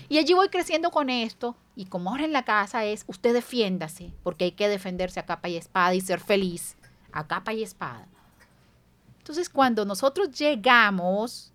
Y 0.08 0.18
allí 0.18 0.34
voy 0.34 0.48
creciendo 0.48 0.90
con 0.90 1.10
esto. 1.10 1.56
Y 1.74 1.86
como 1.86 2.10
ahora 2.10 2.24
en 2.24 2.32
la 2.32 2.44
casa 2.44 2.84
es, 2.84 3.04
usted 3.06 3.34
defiéndase, 3.34 4.12
porque 4.22 4.44
hay 4.44 4.52
que 4.52 4.68
defenderse 4.68 5.20
a 5.20 5.26
capa 5.26 5.48
y 5.48 5.56
espada 5.56 5.94
y 5.94 6.00
ser 6.00 6.20
feliz 6.20 6.76
a 7.12 7.26
capa 7.26 7.52
y 7.52 7.62
espada. 7.62 8.06
Entonces, 9.18 9.48
cuando 9.48 9.84
nosotros 9.84 10.30
llegamos 10.30 11.52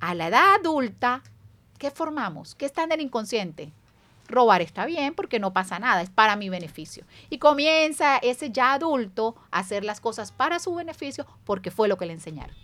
a 0.00 0.14
la 0.14 0.28
edad 0.28 0.54
adulta, 0.60 1.22
¿qué 1.78 1.90
formamos? 1.90 2.54
¿Qué 2.54 2.66
está 2.66 2.84
en 2.84 2.92
el 2.92 3.00
inconsciente? 3.00 3.72
Robar 4.28 4.60
está 4.62 4.84
bien 4.86 5.14
porque 5.14 5.38
no 5.40 5.52
pasa 5.52 5.78
nada, 5.78 6.02
es 6.02 6.10
para 6.10 6.36
mi 6.36 6.48
beneficio. 6.48 7.04
Y 7.30 7.38
comienza 7.38 8.18
ese 8.18 8.50
ya 8.50 8.74
adulto 8.74 9.34
a 9.50 9.60
hacer 9.60 9.84
las 9.84 10.00
cosas 10.00 10.32
para 10.32 10.58
su 10.58 10.74
beneficio 10.74 11.26
porque 11.44 11.70
fue 11.70 11.88
lo 11.88 11.96
que 11.96 12.06
le 12.06 12.12
enseñaron. 12.12 12.54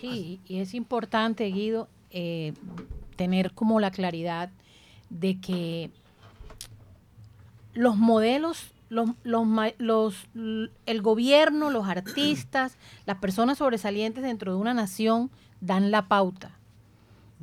Sí, 0.00 0.40
y 0.46 0.58
es 0.58 0.74
importante, 0.74 1.44
Guido, 1.46 1.88
eh, 2.10 2.52
tener 3.16 3.52
como 3.52 3.80
la 3.80 3.90
claridad 3.90 4.50
de 5.10 5.40
que 5.40 5.90
los 7.74 7.96
modelos, 7.96 8.72
los, 8.88 9.10
los, 9.24 9.46
los- 9.78 10.26
el 10.86 11.02
gobierno, 11.02 11.70
los 11.70 11.86
artistas, 11.88 12.76
las 13.06 13.18
personas 13.18 13.58
sobresalientes 13.58 14.22
dentro 14.22 14.52
de 14.52 14.58
una 14.58 14.74
nación 14.74 15.30
dan 15.60 15.90
la 15.90 16.08
pauta. 16.08 16.52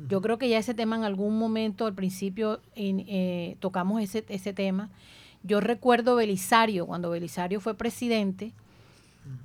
Yo 0.08 0.20
creo 0.20 0.36
que 0.36 0.48
ya 0.48 0.58
ese 0.58 0.74
tema 0.74 0.96
en 0.96 1.04
algún 1.04 1.38
momento, 1.38 1.86
al 1.86 1.94
principio, 1.94 2.60
eh, 2.74 3.56
tocamos 3.60 4.02
ese, 4.02 4.24
ese 4.28 4.52
tema. 4.52 4.90
Yo 5.42 5.60
recuerdo 5.60 6.16
Belisario, 6.16 6.86
cuando 6.86 7.10
Belisario 7.10 7.60
fue 7.60 7.74
presidente, 7.74 8.52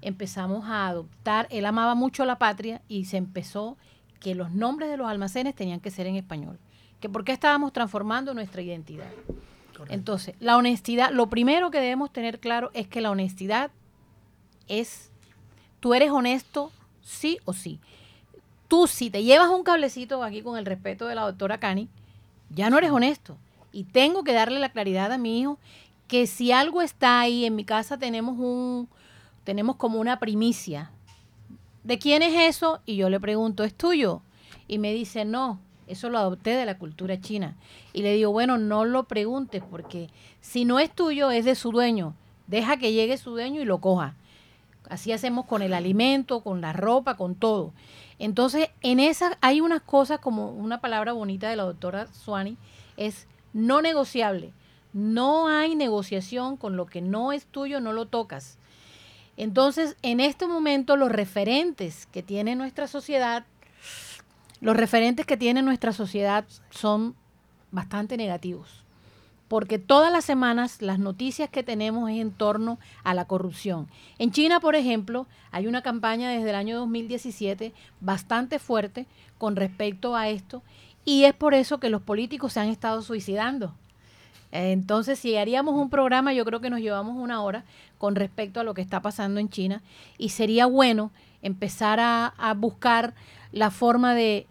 empezamos 0.01 0.65
a 0.65 0.87
adoptar, 0.87 1.47
él 1.51 1.65
amaba 1.65 1.95
mucho 1.95 2.25
la 2.25 2.37
patria 2.37 2.81
y 2.87 3.05
se 3.05 3.17
empezó 3.17 3.77
que 4.19 4.35
los 4.35 4.51
nombres 4.51 4.89
de 4.89 4.97
los 4.97 5.07
almacenes 5.07 5.55
tenían 5.55 5.79
que 5.79 5.89
ser 5.89 6.07
en 6.07 6.15
español. 6.15 6.59
Que 6.99 7.09
por 7.09 7.23
qué 7.23 7.31
estábamos 7.31 7.73
transformando 7.73 8.33
nuestra 8.33 8.61
identidad. 8.61 9.09
Entonces, 9.89 10.35
la 10.39 10.57
honestidad, 10.57 11.11
lo 11.11 11.27
primero 11.29 11.71
que 11.71 11.79
debemos 11.79 12.11
tener 12.11 12.39
claro 12.39 12.69
es 12.73 12.87
que 12.87 13.01
la 13.01 13.09
honestidad 13.09 13.71
es, 14.67 15.11
tú 15.79 15.93
eres 15.93 16.11
honesto 16.11 16.71
sí 17.01 17.39
o 17.45 17.53
sí. 17.53 17.79
Tú 18.71 18.87
si 18.87 19.09
te 19.09 19.21
llevas 19.21 19.49
un 19.49 19.63
cablecito 19.63 20.23
aquí 20.23 20.41
con 20.41 20.57
el 20.57 20.65
respeto 20.65 21.05
de 21.05 21.13
la 21.13 21.23
doctora 21.23 21.59
Cani, 21.59 21.89
ya 22.49 22.69
no 22.69 22.77
eres 22.77 22.91
honesto. 22.91 23.35
Y 23.73 23.83
tengo 23.83 24.23
que 24.23 24.31
darle 24.31 24.61
la 24.61 24.71
claridad 24.71 25.11
a 25.11 25.17
mi 25.17 25.41
hijo 25.41 25.59
que 26.07 26.25
si 26.25 26.53
algo 26.53 26.81
está 26.81 27.19
ahí, 27.19 27.43
en 27.43 27.57
mi 27.57 27.65
casa 27.65 27.97
tenemos 27.97 28.39
un, 28.39 28.87
tenemos 29.43 29.75
como 29.75 29.99
una 29.99 30.19
primicia. 30.19 30.89
¿De 31.83 31.99
quién 31.99 32.21
es 32.21 32.55
eso? 32.55 32.79
Y 32.85 32.95
yo 32.95 33.09
le 33.09 33.19
pregunto, 33.19 33.65
¿es 33.65 33.73
tuyo? 33.73 34.21
Y 34.69 34.77
me 34.77 34.93
dice, 34.93 35.25
no, 35.25 35.59
eso 35.85 36.09
lo 36.09 36.17
adopté 36.17 36.51
de 36.51 36.65
la 36.65 36.77
cultura 36.77 37.19
china. 37.19 37.57
Y 37.91 38.03
le 38.03 38.13
digo, 38.13 38.31
bueno, 38.31 38.57
no 38.57 38.85
lo 38.85 39.03
preguntes 39.03 39.61
porque 39.69 40.07
si 40.39 40.63
no 40.63 40.79
es 40.79 40.95
tuyo, 40.95 41.29
es 41.29 41.43
de 41.43 41.55
su 41.55 41.73
dueño. 41.73 42.15
Deja 42.47 42.77
que 42.77 42.93
llegue 42.93 43.17
su 43.17 43.31
dueño 43.31 43.59
y 43.59 43.65
lo 43.65 43.81
coja. 43.81 44.15
Así 44.89 45.11
hacemos 45.11 45.45
con 45.45 45.61
el 45.61 45.73
alimento, 45.73 46.39
con 46.39 46.61
la 46.61 46.71
ropa, 46.71 47.17
con 47.17 47.35
todo. 47.35 47.73
Entonces, 48.21 48.69
en 48.81 48.99
esa 48.99 49.35
hay 49.41 49.61
unas 49.61 49.81
cosas 49.81 50.19
como 50.19 50.51
una 50.51 50.79
palabra 50.79 51.11
bonita 51.11 51.49
de 51.49 51.55
la 51.55 51.63
doctora 51.63 52.05
Suani, 52.13 52.55
es 52.95 53.25
no 53.51 53.81
negociable. 53.81 54.53
No 54.93 55.47
hay 55.47 55.75
negociación 55.75 56.55
con 56.55 56.77
lo 56.77 56.85
que 56.85 57.01
no 57.01 57.31
es 57.31 57.47
tuyo, 57.47 57.79
no 57.79 57.93
lo 57.93 58.05
tocas. 58.05 58.59
Entonces, 59.37 59.97
en 60.03 60.19
este 60.19 60.45
momento, 60.45 60.97
los 60.97 61.11
referentes 61.11 62.05
que 62.05 62.21
tiene 62.21 62.55
nuestra 62.55 62.85
sociedad, 62.85 63.43
los 64.59 64.77
referentes 64.77 65.25
que 65.25 65.35
tiene 65.35 65.63
nuestra 65.63 65.91
sociedad 65.91 66.45
son 66.69 67.15
bastante 67.71 68.17
negativos. 68.17 68.83
Porque 69.51 69.79
todas 69.79 70.13
las 70.13 70.23
semanas 70.23 70.81
las 70.81 70.97
noticias 70.97 71.49
que 71.49 71.61
tenemos 71.61 72.09
es 72.09 72.21
en 72.21 72.31
torno 72.31 72.79
a 73.03 73.13
la 73.13 73.25
corrupción. 73.25 73.89
En 74.17 74.31
China, 74.31 74.61
por 74.61 74.75
ejemplo, 74.75 75.27
hay 75.51 75.67
una 75.67 75.81
campaña 75.81 76.29
desde 76.29 76.51
el 76.51 76.55
año 76.55 76.79
2017 76.79 77.73
bastante 77.99 78.59
fuerte 78.59 79.07
con 79.37 79.57
respecto 79.57 80.15
a 80.15 80.29
esto 80.29 80.63
y 81.03 81.25
es 81.25 81.33
por 81.33 81.53
eso 81.53 81.81
que 81.81 81.89
los 81.89 82.01
políticos 82.01 82.53
se 82.53 82.61
han 82.61 82.69
estado 82.69 83.01
suicidando. 83.01 83.73
Entonces, 84.53 85.19
si 85.19 85.35
haríamos 85.35 85.75
un 85.75 85.89
programa, 85.89 86.31
yo 86.31 86.45
creo 86.45 86.61
que 86.61 86.69
nos 86.69 86.79
llevamos 86.79 87.17
una 87.17 87.43
hora 87.43 87.65
con 87.97 88.15
respecto 88.15 88.61
a 88.61 88.63
lo 88.63 88.73
que 88.73 88.81
está 88.81 89.01
pasando 89.01 89.41
en 89.41 89.49
China 89.49 89.81
y 90.17 90.29
sería 90.29 90.65
bueno 90.65 91.11
empezar 91.41 91.99
a, 91.99 92.27
a 92.37 92.53
buscar 92.53 93.15
la 93.51 93.69
forma 93.69 94.15
de 94.15 94.47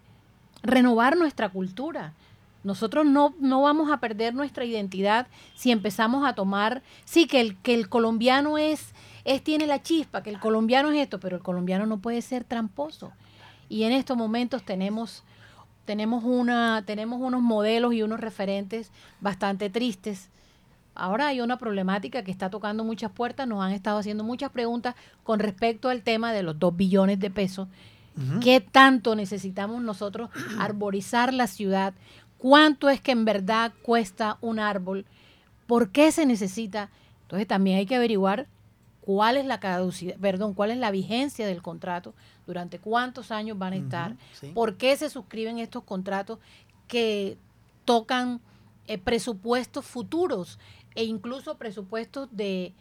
renovar 0.62 1.16
nuestra 1.16 1.48
cultura. 1.48 2.12
Nosotros 2.62 3.06
no, 3.06 3.34
no 3.40 3.62
vamos 3.62 3.90
a 3.90 4.00
perder 4.00 4.34
nuestra 4.34 4.64
identidad 4.64 5.26
si 5.54 5.70
empezamos 5.70 6.26
a 6.26 6.34
tomar, 6.34 6.82
sí, 7.04 7.26
que 7.26 7.40
el, 7.40 7.56
que 7.56 7.74
el 7.74 7.88
colombiano 7.88 8.58
es, 8.58 8.92
es, 9.24 9.42
tiene 9.42 9.66
la 9.66 9.82
chispa, 9.82 10.22
que 10.22 10.30
el 10.30 10.38
colombiano 10.38 10.90
es 10.90 10.98
esto, 10.98 11.20
pero 11.20 11.36
el 11.36 11.42
colombiano 11.42 11.86
no 11.86 11.98
puede 11.98 12.20
ser 12.22 12.44
tramposo. 12.44 13.12
Y 13.68 13.84
en 13.84 13.92
estos 13.92 14.16
momentos 14.16 14.62
tenemos, 14.64 15.22
tenemos, 15.86 16.22
una, 16.24 16.82
tenemos 16.84 17.20
unos 17.20 17.40
modelos 17.40 17.94
y 17.94 18.02
unos 18.02 18.20
referentes 18.20 18.90
bastante 19.20 19.70
tristes. 19.70 20.28
Ahora 20.94 21.28
hay 21.28 21.40
una 21.40 21.56
problemática 21.56 22.24
que 22.24 22.30
está 22.30 22.50
tocando 22.50 22.84
muchas 22.84 23.10
puertas, 23.10 23.46
nos 23.46 23.62
han 23.62 23.72
estado 23.72 23.98
haciendo 23.98 24.24
muchas 24.24 24.50
preguntas 24.50 24.96
con 25.22 25.38
respecto 25.38 25.88
al 25.88 26.02
tema 26.02 26.32
de 26.32 26.42
los 26.42 26.58
dos 26.58 26.76
billones 26.76 27.18
de 27.20 27.30
pesos. 27.30 27.68
¿Qué 28.42 28.60
tanto 28.60 29.14
necesitamos 29.14 29.80
nosotros 29.82 30.28
arborizar 30.58 31.32
la 31.32 31.46
ciudad? 31.46 31.94
¿Cuánto 32.40 32.88
es 32.88 33.00
que 33.00 33.12
en 33.12 33.24
verdad 33.24 33.72
cuesta 33.82 34.38
un 34.40 34.58
árbol? 34.58 35.04
¿Por 35.66 35.90
qué 35.90 36.10
se 36.10 36.24
necesita? 36.26 36.90
Entonces 37.22 37.46
también 37.46 37.76
hay 37.78 37.86
que 37.86 37.96
averiguar 37.96 38.46
cuál 39.02 39.36
es 39.36 39.44
la 39.46 39.60
caducidad, 39.60 40.16
perdón, 40.16 40.54
cuál 40.54 40.70
es 40.70 40.78
la 40.78 40.90
vigencia 40.90 41.46
del 41.46 41.62
contrato, 41.62 42.14
durante 42.46 42.78
cuántos 42.78 43.30
años 43.30 43.58
van 43.58 43.72
a 43.74 43.76
estar, 43.76 44.16
sí. 44.32 44.50
por 44.54 44.76
qué 44.76 44.96
se 44.96 45.10
suscriben 45.10 45.58
estos 45.58 45.84
contratos 45.84 46.38
que 46.88 47.36
tocan 47.84 48.40
eh, 48.88 48.98
presupuestos 48.98 49.84
futuros 49.84 50.58
e 50.94 51.04
incluso 51.04 51.56
presupuestos 51.56 52.28
de 52.32 52.72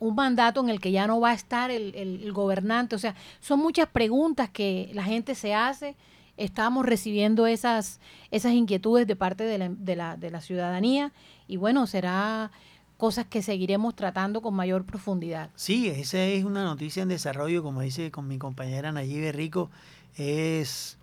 un 0.00 0.14
mandato 0.14 0.60
en 0.60 0.68
el 0.68 0.80
que 0.80 0.92
ya 0.92 1.06
no 1.06 1.20
va 1.20 1.30
a 1.30 1.34
estar 1.34 1.70
el, 1.70 1.94
el- 1.94 2.22
el 2.22 2.32
gobernante. 2.32 2.94
O 2.94 2.98
sea, 2.98 3.14
son 3.40 3.60
muchas 3.60 3.88
preguntas 3.88 4.50
que 4.50 4.90
la 4.92 5.02
gente 5.04 5.34
se 5.34 5.54
hace. 5.54 5.96
Estamos 6.38 6.86
recibiendo 6.86 7.46
esas, 7.46 8.00
esas 8.30 8.52
inquietudes 8.52 9.06
de 9.06 9.16
parte 9.16 9.44
de 9.44 9.58
la, 9.58 9.68
de 9.68 9.96
la- 9.96 10.16
de 10.16 10.30
la 10.30 10.40
ciudadanía 10.40 11.12
y 11.46 11.56
bueno, 11.58 11.86
será 11.86 12.50
cosas 12.96 13.26
que 13.26 13.42
seguiremos 13.42 13.94
tratando 13.94 14.40
con 14.40 14.54
mayor 14.54 14.84
profundidad. 14.84 15.50
Sí, 15.54 15.88
esa 15.88 16.18
es 16.24 16.44
una 16.44 16.64
noticia 16.64 17.02
en 17.02 17.08
desarrollo, 17.08 17.62
como 17.62 17.80
dice 17.82 18.10
con 18.10 18.26
mi 18.26 18.38
compañera 18.38 18.90
Nayibe 18.92 19.32
Rico. 19.32 19.70
Es, 20.16 20.96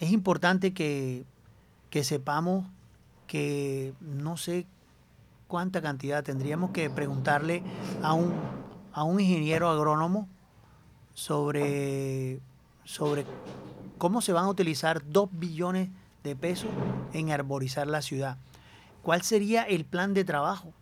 es 0.00 0.10
importante 0.12 0.72
que, 0.72 1.24
que 1.90 2.02
sepamos 2.04 2.66
que 3.26 3.92
no 4.00 4.36
sé 4.36 4.66
cuánta 5.48 5.82
cantidad 5.82 6.24
tendríamos 6.24 6.70
que 6.70 6.90
preguntarle 6.90 7.62
a 8.02 8.12
un, 8.14 8.32
a 8.92 9.04
un 9.04 9.20
ingeniero 9.20 9.68
agrónomo 9.68 10.28
sobre, 11.14 12.40
sobre 12.84 13.24
cómo 13.98 14.20
se 14.20 14.32
van 14.32 14.44
a 14.44 14.48
utilizar 14.48 15.02
dos 15.10 15.28
billones 15.32 15.88
de 16.24 16.36
pesos 16.36 16.70
en 17.12 17.30
arborizar 17.30 17.86
la 17.86 18.02
ciudad. 18.02 18.36
¿Cuál 19.02 19.22
sería 19.22 19.62
el 19.62 19.84
plan 19.84 20.14
de 20.14 20.24
trabajo? 20.24 20.72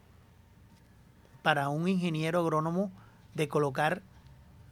para 1.43 1.69
un 1.69 1.87
ingeniero 1.89 2.41
agrónomo 2.41 2.91
de 3.35 3.49
colocar 3.49 4.01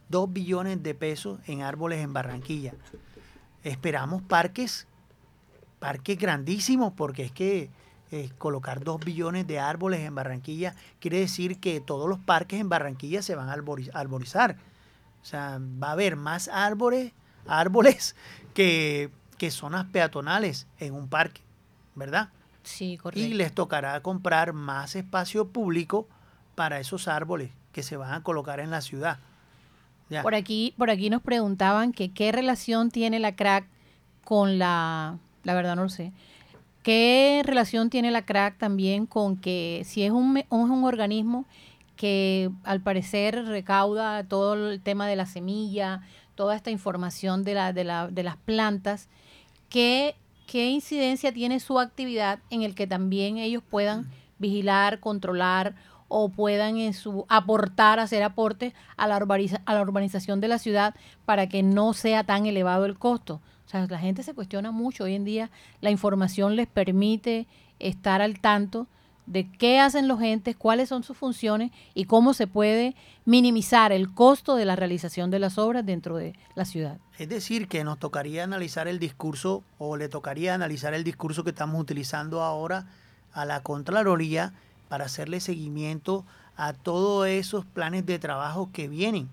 2 0.09 0.33
billones 0.33 0.83
de 0.83 0.95
pesos 0.95 1.39
en 1.47 1.61
árboles 1.61 2.01
en 2.01 2.15
Barranquilla. 2.15 2.73
Esperamos 3.63 4.23
parques, 4.23 4.87
parques 5.81 6.19
grandísimos, 6.19 6.95
porque 6.95 7.25
es 7.25 7.31
que 7.33 7.69
eh, 8.11 8.31
colocar 8.39 8.83
2 8.85 9.05
billones 9.05 9.47
de 9.47 9.59
árboles 9.59 10.01
en 10.01 10.15
Barranquilla 10.15 10.75
quiere 10.99 11.19
decir 11.21 11.61
que 11.61 11.83
todos 11.83 12.09
los 12.09 12.19
parques 12.19 12.59
en 12.59 12.71
Barranquilla 12.71 13.21
se 13.21 13.35
van 13.35 13.51
a 13.51 13.55
arbori- 13.55 13.91
arborizar. 13.93 14.57
O 15.21 15.25
sea, 15.27 15.59
va 15.61 15.89
a 15.89 15.93
haber 15.93 16.17
más 16.17 16.49
árboles, 16.49 17.13
árboles 17.47 18.15
que, 18.55 19.11
que 19.39 19.51
zonas 19.51 19.87
peatonales 19.87 20.67
en 20.79 20.95
un 20.95 21.09
parque, 21.09 21.41
¿verdad? 21.95 22.29
Sí, 22.63 22.93
Y 22.93 22.97
correcto. 22.97 23.35
les 23.37 23.53
tocará 23.53 24.01
comprar 24.03 24.53
más 24.53 24.95
espacio 24.95 25.49
público 25.49 26.07
para 26.55 26.79
esos 26.81 27.09
árboles 27.09 27.51
que 27.73 27.83
se 27.83 27.97
van 27.97 28.13
a 28.13 28.23
colocar 28.23 28.61
en 28.61 28.71
la 28.71 28.81
ciudad. 28.81 29.19
Ya. 30.11 30.23
Por 30.23 30.35
aquí, 30.35 30.75
por 30.77 30.91
aquí 30.91 31.09
nos 31.11 31.23
preguntaban 31.23 31.93
que 31.93 32.13
qué 32.13 32.33
relación 32.33 32.91
tiene 32.91 33.19
la 33.19 33.35
crack 33.35 33.67
con 34.25 34.59
la, 34.59 35.19
la 35.43 35.55
verdad 35.55 35.75
no 35.75 35.85
lo 35.85 35.89
sé. 35.89 36.13
¿Qué 36.83 37.43
relación 37.45 37.91
tiene 37.91 38.11
la 38.11 38.23
crack 38.27 38.59
también 38.59 39.07
con 39.07 39.37
que 39.37 39.83
si 39.87 40.03
es 40.03 40.11
un, 40.11 40.37
es 40.37 40.47
un 40.51 40.85
organismo 40.85 41.47
que 41.97 42.51
al 42.65 42.81
parecer 42.81 43.45
recauda 43.47 44.25
todo 44.25 44.71
el 44.71 44.81
tema 44.81 45.07
de 45.07 45.17
la 45.17 45.27
semilla, 45.27 46.03
toda 46.35 46.57
esta 46.57 46.71
información 46.71 47.45
de, 47.45 47.55
la, 47.55 47.73
de, 47.73 47.85
la, 47.85 48.09
de 48.09 48.23
las 48.23 48.37
plantas, 48.37 49.09
¿qué, 49.69 50.17
¿qué 50.47 50.71
incidencia 50.71 51.33
tiene 51.33 51.61
su 51.61 51.79
actividad 51.79 52.39
en 52.51 52.63
el 52.63 52.75
que 52.75 52.87
también 52.87 53.39
ellos 53.39 53.63
puedan 53.69 54.11
vigilar, 54.39 55.01
controlar 55.01 55.75
o 56.09 56.29
puedan 56.29 56.77
en 56.77 56.93
su 56.95 57.25
aportar, 57.29 57.99
hacer 57.99 58.23
aportes 58.23 58.75
a 58.97 59.07
la, 59.07 59.19
urbaniza- 59.19 59.63
a 59.65 59.75
la 59.75 59.81
urbanización 59.83 60.41
de 60.41 60.49
la 60.49 60.59
ciudad 60.59 60.95
para 61.25 61.49
que 61.49 61.63
no 61.63 61.95
sea 61.95 62.25
tan 62.25 62.45
elevado 62.47 62.85
el 62.85 62.99
costo. 62.99 63.41
O 63.67 63.69
sea, 63.69 63.87
la 63.87 63.99
gente 63.99 64.23
se 64.23 64.35
cuestiona 64.35 64.71
mucho. 64.73 65.05
Hoy 65.05 65.15
en 65.15 65.25
día 65.25 65.51
la 65.81 65.91
información 65.91 66.57
les 66.57 66.67
permite 66.67 67.47
estar 67.79 68.21
al 68.21 68.41
tanto 68.41 68.87
de 69.27 69.51
qué 69.51 69.79
hacen 69.79 70.09
los 70.09 70.21
entes, 70.21 70.57
cuáles 70.57 70.89
son 70.89 71.05
sus 71.05 71.17
funciones 71.17 71.71
y 71.95 72.05
cómo 72.05 72.35
se 72.35 72.47
puede 72.47 72.97
minimizar 73.25 73.93
el 73.93 74.13
costo 74.13 74.57
de 74.57 74.65
la 74.65 74.77
realización 74.77 75.31
de 75.31 75.39
las 75.39 75.59
obras 75.59 75.87
dentro 75.87 76.17
de 76.17 76.35
la 76.55 76.65
ciudad. 76.65 76.99
Es 77.19 77.29
decir, 77.29 77.69
que 77.69 77.85
nos 77.85 77.99
tocaría 77.99 78.45
analizar 78.45 78.89
el 78.89 78.99
discurso 78.99 79.63
o 79.79 79.97
le 79.97 80.09
tocaría 80.09 80.55
analizar 80.55 80.93
el 80.95 81.05
discurso 81.05 81.45
que 81.45 81.51
estamos 81.51 81.81
utilizando 81.81 82.43
ahora 82.43 82.87
a 83.33 83.45
la 83.45 83.63
Contraloría 83.63 84.53
para 84.89 85.05
hacerle 85.05 85.41
seguimiento 85.41 86.25
a 86.57 86.73
todos 86.73 87.27
esos 87.27 87.65
planes 87.65 88.05
de 88.05 88.19
trabajo 88.19 88.71
que 88.73 88.89
vienen, 88.89 89.29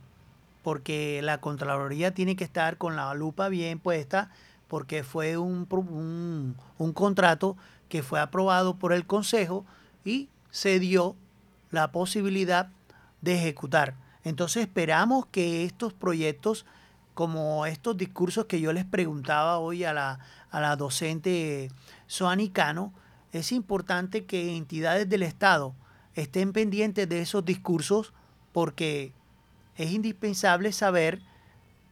porque 0.63 1.21
la 1.23 1.39
Contraloría 1.41 2.13
tiene 2.13 2.35
que 2.35 2.43
estar 2.43 2.77
con 2.77 2.95
la 2.95 3.13
lupa 3.13 3.49
bien 3.49 3.79
puesta, 3.79 4.29
porque 4.67 5.03
fue 5.03 5.37
un, 5.37 5.67
un, 5.69 6.55
un 6.77 6.93
contrato 6.93 7.57
que 7.89 8.03
fue 8.03 8.19
aprobado 8.19 8.75
por 8.75 8.93
el 8.93 9.05
Consejo 9.05 9.65
y 10.05 10.29
se 10.51 10.79
dio 10.79 11.15
la 11.71 11.91
posibilidad 11.91 12.69
de 13.21 13.35
ejecutar. 13.35 13.95
Entonces 14.23 14.63
esperamos 14.63 15.25
que 15.27 15.65
estos 15.65 15.93
proyectos, 15.93 16.65
como 17.13 17.65
estos 17.65 17.97
discursos 17.97 18.45
que 18.45 18.61
yo 18.61 18.73
les 18.73 18.85
preguntaba 18.85 19.57
hoy 19.59 19.83
a 19.83 19.93
la, 19.93 20.19
a 20.51 20.59
la 20.59 20.75
docente 20.75 21.71
Soanicano, 22.07 22.93
es 23.31 23.51
importante 23.51 24.25
que 24.25 24.55
entidades 24.55 25.07
del 25.07 25.23
Estado 25.23 25.75
estén 26.15 26.53
pendientes 26.53 27.07
de 27.07 27.21
esos 27.21 27.45
discursos 27.45 28.13
porque 28.51 29.13
es 29.75 29.91
indispensable 29.91 30.71
saber 30.71 31.21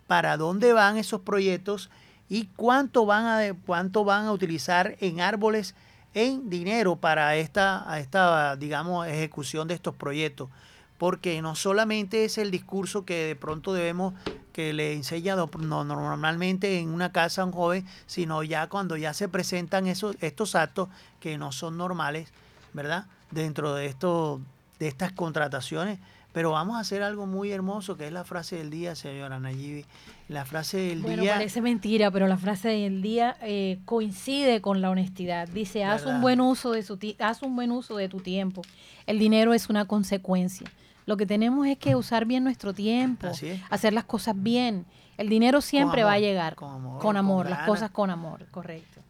para 0.07 0.37
dónde 0.37 0.73
van 0.73 0.97
esos 0.97 1.21
proyectos 1.21 1.89
y 2.29 2.45
cuánto 2.55 3.05
van 3.05 3.25
a, 3.25 3.53
cuánto 3.65 4.03
van 4.03 4.25
a 4.25 4.31
utilizar 4.31 4.97
en 4.99 5.21
árboles 5.21 5.75
en 6.17 6.49
dinero 6.49 6.95
para 6.95 7.35
esta, 7.35 7.85
esta, 7.99 8.55
digamos, 8.55 9.07
ejecución 9.07 9.67
de 9.67 9.75
estos 9.75 9.93
proyectos. 9.93 10.49
Porque 10.97 11.43
no 11.43 11.55
solamente 11.55 12.25
es 12.25 12.39
el 12.39 12.49
discurso 12.49 13.05
que 13.05 13.25
de 13.25 13.35
pronto 13.35 13.71
debemos, 13.71 14.15
que 14.51 14.73
le 14.73 14.93
enseña 14.93 15.35
normalmente 15.35 16.79
en 16.79 16.89
una 16.89 17.11
casa 17.11 17.43
a 17.43 17.45
un 17.45 17.51
joven, 17.51 17.85
sino 18.07 18.41
ya 18.41 18.67
cuando 18.67 18.97
ya 18.97 19.13
se 19.13 19.29
presentan 19.29 19.85
esos, 19.85 20.15
estos 20.19 20.55
actos 20.55 20.89
que 21.19 21.37
no 21.37 21.51
son 21.51 21.77
normales, 21.77 22.29
¿verdad? 22.73 23.05
Dentro 23.29 23.75
de, 23.75 23.85
esto, 23.85 24.41
de 24.79 24.87
estas 24.87 25.11
contrataciones. 25.11 25.99
Pero 26.37 26.51
vamos 26.51 26.77
a 26.77 26.81
hacer 26.81 27.01
algo 27.01 27.25
muy 27.25 27.51
hermoso, 27.51 27.97
que 27.97 28.05
es 28.05 28.13
la 28.13 28.23
frase 28.23 28.57
del 28.57 28.69
día, 28.69 28.93
señora 28.93 29.39
Nayibi. 29.39 29.85
La 30.29 30.45
frase 30.45 30.77
del 30.77 31.01
bueno, 31.01 31.23
día. 31.23 31.33
Parece 31.33 31.61
mentira, 31.61 32.11
pero 32.11 32.27
la 32.27 32.37
frase 32.37 32.67
del 32.67 33.01
día 33.01 33.37
eh, 33.41 33.79
coincide 33.85 34.61
con 34.61 34.79
la 34.79 34.91
honestidad. 34.91 35.47
Dice, 35.47 35.83
haz 35.83 36.05
un 36.05 36.21
buen 36.21 36.39
uso 36.39 36.73
de 36.73 36.83
su 36.83 36.99
haz 37.17 37.41
un 37.41 37.55
buen 37.55 37.71
uso 37.71 37.97
de 37.97 38.07
tu 38.07 38.19
tiempo. 38.19 38.61
El 39.07 39.17
dinero 39.17 39.55
es 39.55 39.67
una 39.67 39.85
consecuencia. 39.85 40.71
Lo 41.07 41.17
que 41.17 41.25
tenemos 41.25 41.65
es 41.65 41.79
que 41.79 41.95
usar 41.95 42.25
bien 42.25 42.43
nuestro 42.43 42.71
tiempo, 42.71 43.31
hacer 43.71 43.93
las 43.93 44.03
cosas 44.03 44.35
bien. 44.37 44.85
El 45.17 45.29
dinero 45.29 45.59
siempre 45.59 46.03
va 46.03 46.11
a 46.11 46.19
llegar 46.19 46.53
con 46.53 46.71
amor, 46.71 47.01
con 47.01 47.17
amor 47.17 47.49
las 47.49 47.65
cosas 47.65 47.89
con 47.89 48.11
amor, 48.11 48.45
correcto. 48.51 49.01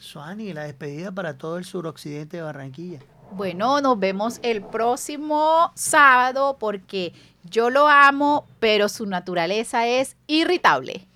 Suani, 0.00 0.52
la 0.52 0.64
despedida 0.64 1.12
para 1.12 1.38
todo 1.38 1.56
el 1.56 1.64
suroccidente 1.64 2.38
de 2.38 2.42
Barranquilla. 2.42 2.98
Bueno, 3.32 3.80
nos 3.80 3.98
vemos 3.98 4.40
el 4.42 4.62
próximo 4.62 5.70
sábado 5.74 6.56
porque 6.58 7.12
yo 7.44 7.70
lo 7.70 7.88
amo, 7.88 8.46
pero 8.58 8.88
su 8.88 9.06
naturaleza 9.06 9.86
es 9.86 10.16
irritable. 10.26 11.06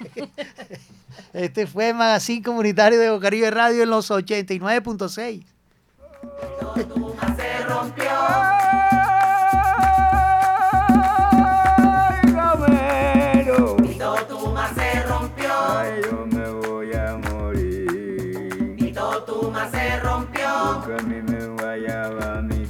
Este 1.32 1.66
fue 1.66 1.90
el 1.90 1.94
Magazine 1.94 2.42
Comunitario 2.42 2.98
de 2.98 3.10
Bocaribe 3.10 3.50
Radio 3.50 3.82
en 3.82 3.90
los 3.90 4.10
89.6. 4.10 5.44
se 7.36 7.64
rompió. 7.64 8.85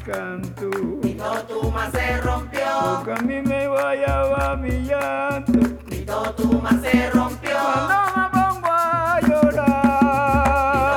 canto. 0.06 0.70
Mi 1.02 1.14
totuma 1.14 1.90
se 1.90 2.20
rompió. 2.20 2.60
Porque 2.80 3.12
a 3.12 3.22
mí 3.22 3.42
me 3.42 3.66
vaya 3.66 4.22
va 4.22 4.56
mi 4.56 4.70
llanto. 4.86 5.52
Mi 5.86 5.98
totuma 6.04 6.70
se 6.80 7.10
rompió. 7.10 7.56
Ah, 7.56 8.05